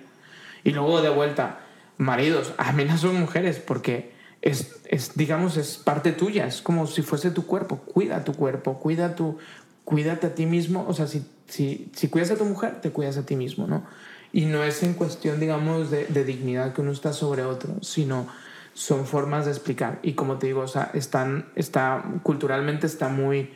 [0.65, 1.61] Y luego de vuelta,
[1.97, 4.13] maridos, amen a sus mujeres porque
[4.43, 8.79] es, es, digamos, es parte tuya, es como si fuese tu cuerpo, cuida tu cuerpo,
[8.79, 9.39] cuida tu,
[9.85, 13.17] cuídate a ti mismo, o sea, si, si, si cuidas a tu mujer, te cuidas
[13.17, 13.85] a ti mismo, ¿no?
[14.33, 18.29] Y no es en cuestión, digamos, de, de dignidad que uno está sobre otro, sino
[18.75, 19.99] son formas de explicar.
[20.03, 23.51] Y como te digo, o sea, están, está, culturalmente está muy,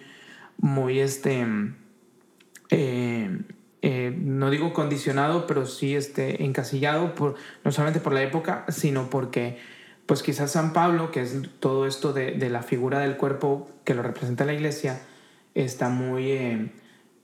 [0.58, 1.46] muy este,
[2.72, 3.38] eh,
[3.82, 9.10] eh, no digo condicionado, pero sí este, encasillado, por, no solamente por la época, sino
[9.10, 9.58] porque
[10.06, 13.94] pues quizás San Pablo, que es todo esto de, de la figura del cuerpo que
[13.94, 15.00] lo representa la iglesia,
[15.54, 16.72] está muy, eh,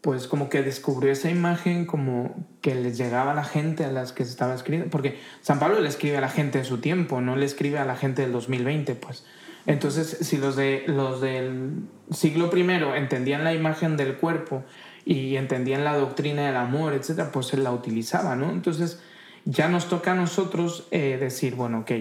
[0.01, 4.13] pues como que descubrió esa imagen como que les llegaba a la gente a las
[4.13, 7.21] que se estaba escribiendo, porque San Pablo le escribe a la gente de su tiempo,
[7.21, 9.25] no le escribe a la gente del 2020, pues.
[9.67, 11.73] Entonces, si los, de, los del
[12.11, 12.63] siglo I
[12.97, 14.65] entendían la imagen del cuerpo
[15.09, 18.51] y entendían la doctrina del amor, etcétera, pues él la utilizaba, ¿no?
[18.51, 19.01] Entonces,
[19.47, 21.93] ya nos toca a nosotros eh, decir, bueno, ok,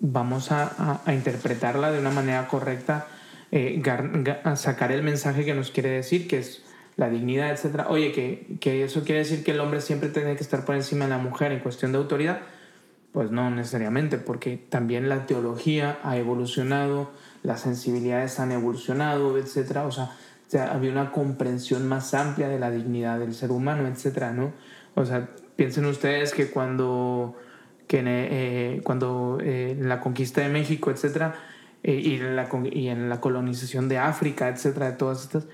[0.00, 3.06] vamos a, interpretarla de una manera correcta,
[3.52, 3.80] eh,
[4.56, 6.64] sacar el mensaje que nos quiere decir, que es
[6.96, 7.86] la dignidad, etcétera.
[7.90, 11.04] Oye, que, que eso quiere decir que el hombre siempre tiene que estar por encima
[11.04, 12.40] de la mujer en cuestión de autoridad
[13.12, 17.10] pues no necesariamente, porque también la teología ha evolucionado,
[17.42, 19.80] las sensibilidades han evolucionado, etc.
[19.84, 20.12] O sea,
[20.54, 24.32] había una comprensión más amplia de la dignidad del ser humano, etc.
[24.34, 24.52] ¿no?
[24.94, 27.36] O sea, piensen ustedes que cuando,
[27.86, 31.34] que, eh, cuando eh, la conquista de México, etc.,
[31.84, 35.46] eh, y, en la, y en la colonización de África, etcétera, de todas estas,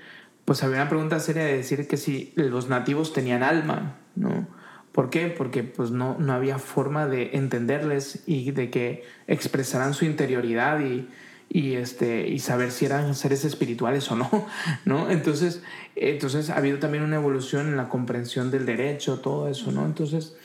[0.45, 4.47] pues había una pregunta seria de decir que si los nativos tenían alma, ¿no?
[4.91, 5.27] ¿Por qué?
[5.27, 11.07] Porque pues no, no había forma de entenderles y de que expresaran su interioridad y,
[11.49, 14.29] y, este, y saber si eran seres espirituales o no,
[14.85, 15.09] ¿no?
[15.09, 15.61] Entonces,
[15.95, 19.85] entonces ha habido también una evolución en la comprensión del derecho, todo eso, ¿no?
[19.85, 20.35] Entonces,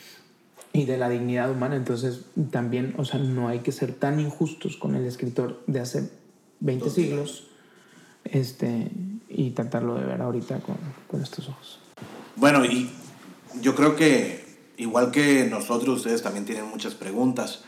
[0.73, 4.75] y de la dignidad humana, entonces también, o sea, no hay que ser tan injustos
[4.75, 6.09] con el escritor de hace
[6.59, 7.47] 20 siglos
[8.25, 8.91] este,
[9.29, 10.77] y tratarlo de ver ahorita con,
[11.07, 11.79] con estos ojos.
[12.35, 12.89] Bueno, y
[13.61, 14.43] yo creo que
[14.77, 17.63] igual que nosotros, ustedes también tienen muchas preguntas.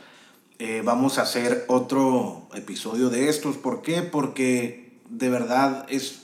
[0.60, 3.58] Eh, vamos a hacer otro episodio de estos.
[3.58, 4.02] ¿Por qué?
[4.02, 6.24] Porque de verdad es,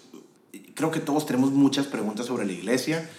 [0.73, 3.09] creo que todos tenemos muchas preguntas sobre la iglesia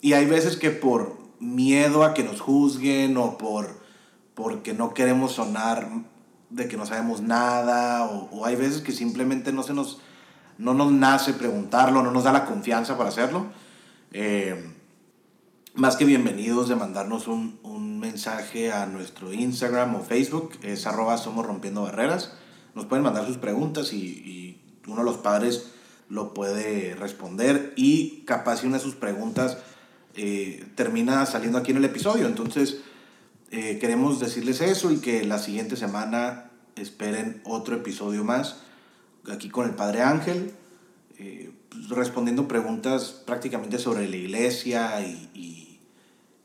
[0.00, 3.82] y hay veces que por miedo a que nos juzguen o por
[4.34, 5.88] porque no queremos sonar
[6.50, 10.00] de que no sabemos nada o, o hay veces que simplemente no se nos
[10.58, 13.46] no nos nace preguntarlo, no nos da la confianza para hacerlo.
[14.12, 14.72] Eh,
[15.74, 17.73] más que bienvenidos de mandarnos un, un,
[18.04, 22.32] mensaje a nuestro Instagram o Facebook, es arroba somos rompiendo barreras.
[22.74, 25.70] Nos pueden mandar sus preguntas y, y, uno de los padres
[26.10, 29.56] lo puede responder y capaz si una de sus preguntas
[30.14, 32.26] eh, termina saliendo aquí en el episodio.
[32.26, 32.82] Entonces
[33.50, 38.58] eh, queremos decirles eso y que la siguiente semana esperen otro episodio más
[39.32, 40.52] aquí con el Padre Ángel.
[41.18, 41.50] Eh,
[41.88, 45.63] respondiendo preguntas prácticamente sobre la iglesia y, y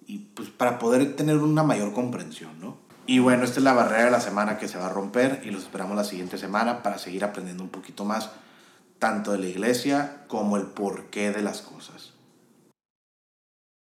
[0.10, 2.78] y pues para poder tener una mayor comprensión, ¿no?
[3.05, 5.51] Y bueno, esta es la barrera de la semana que se va a romper y
[5.51, 8.32] los esperamos la siguiente semana para seguir aprendiendo un poquito más
[8.97, 12.09] tanto de la iglesia como el porqué de las cosas.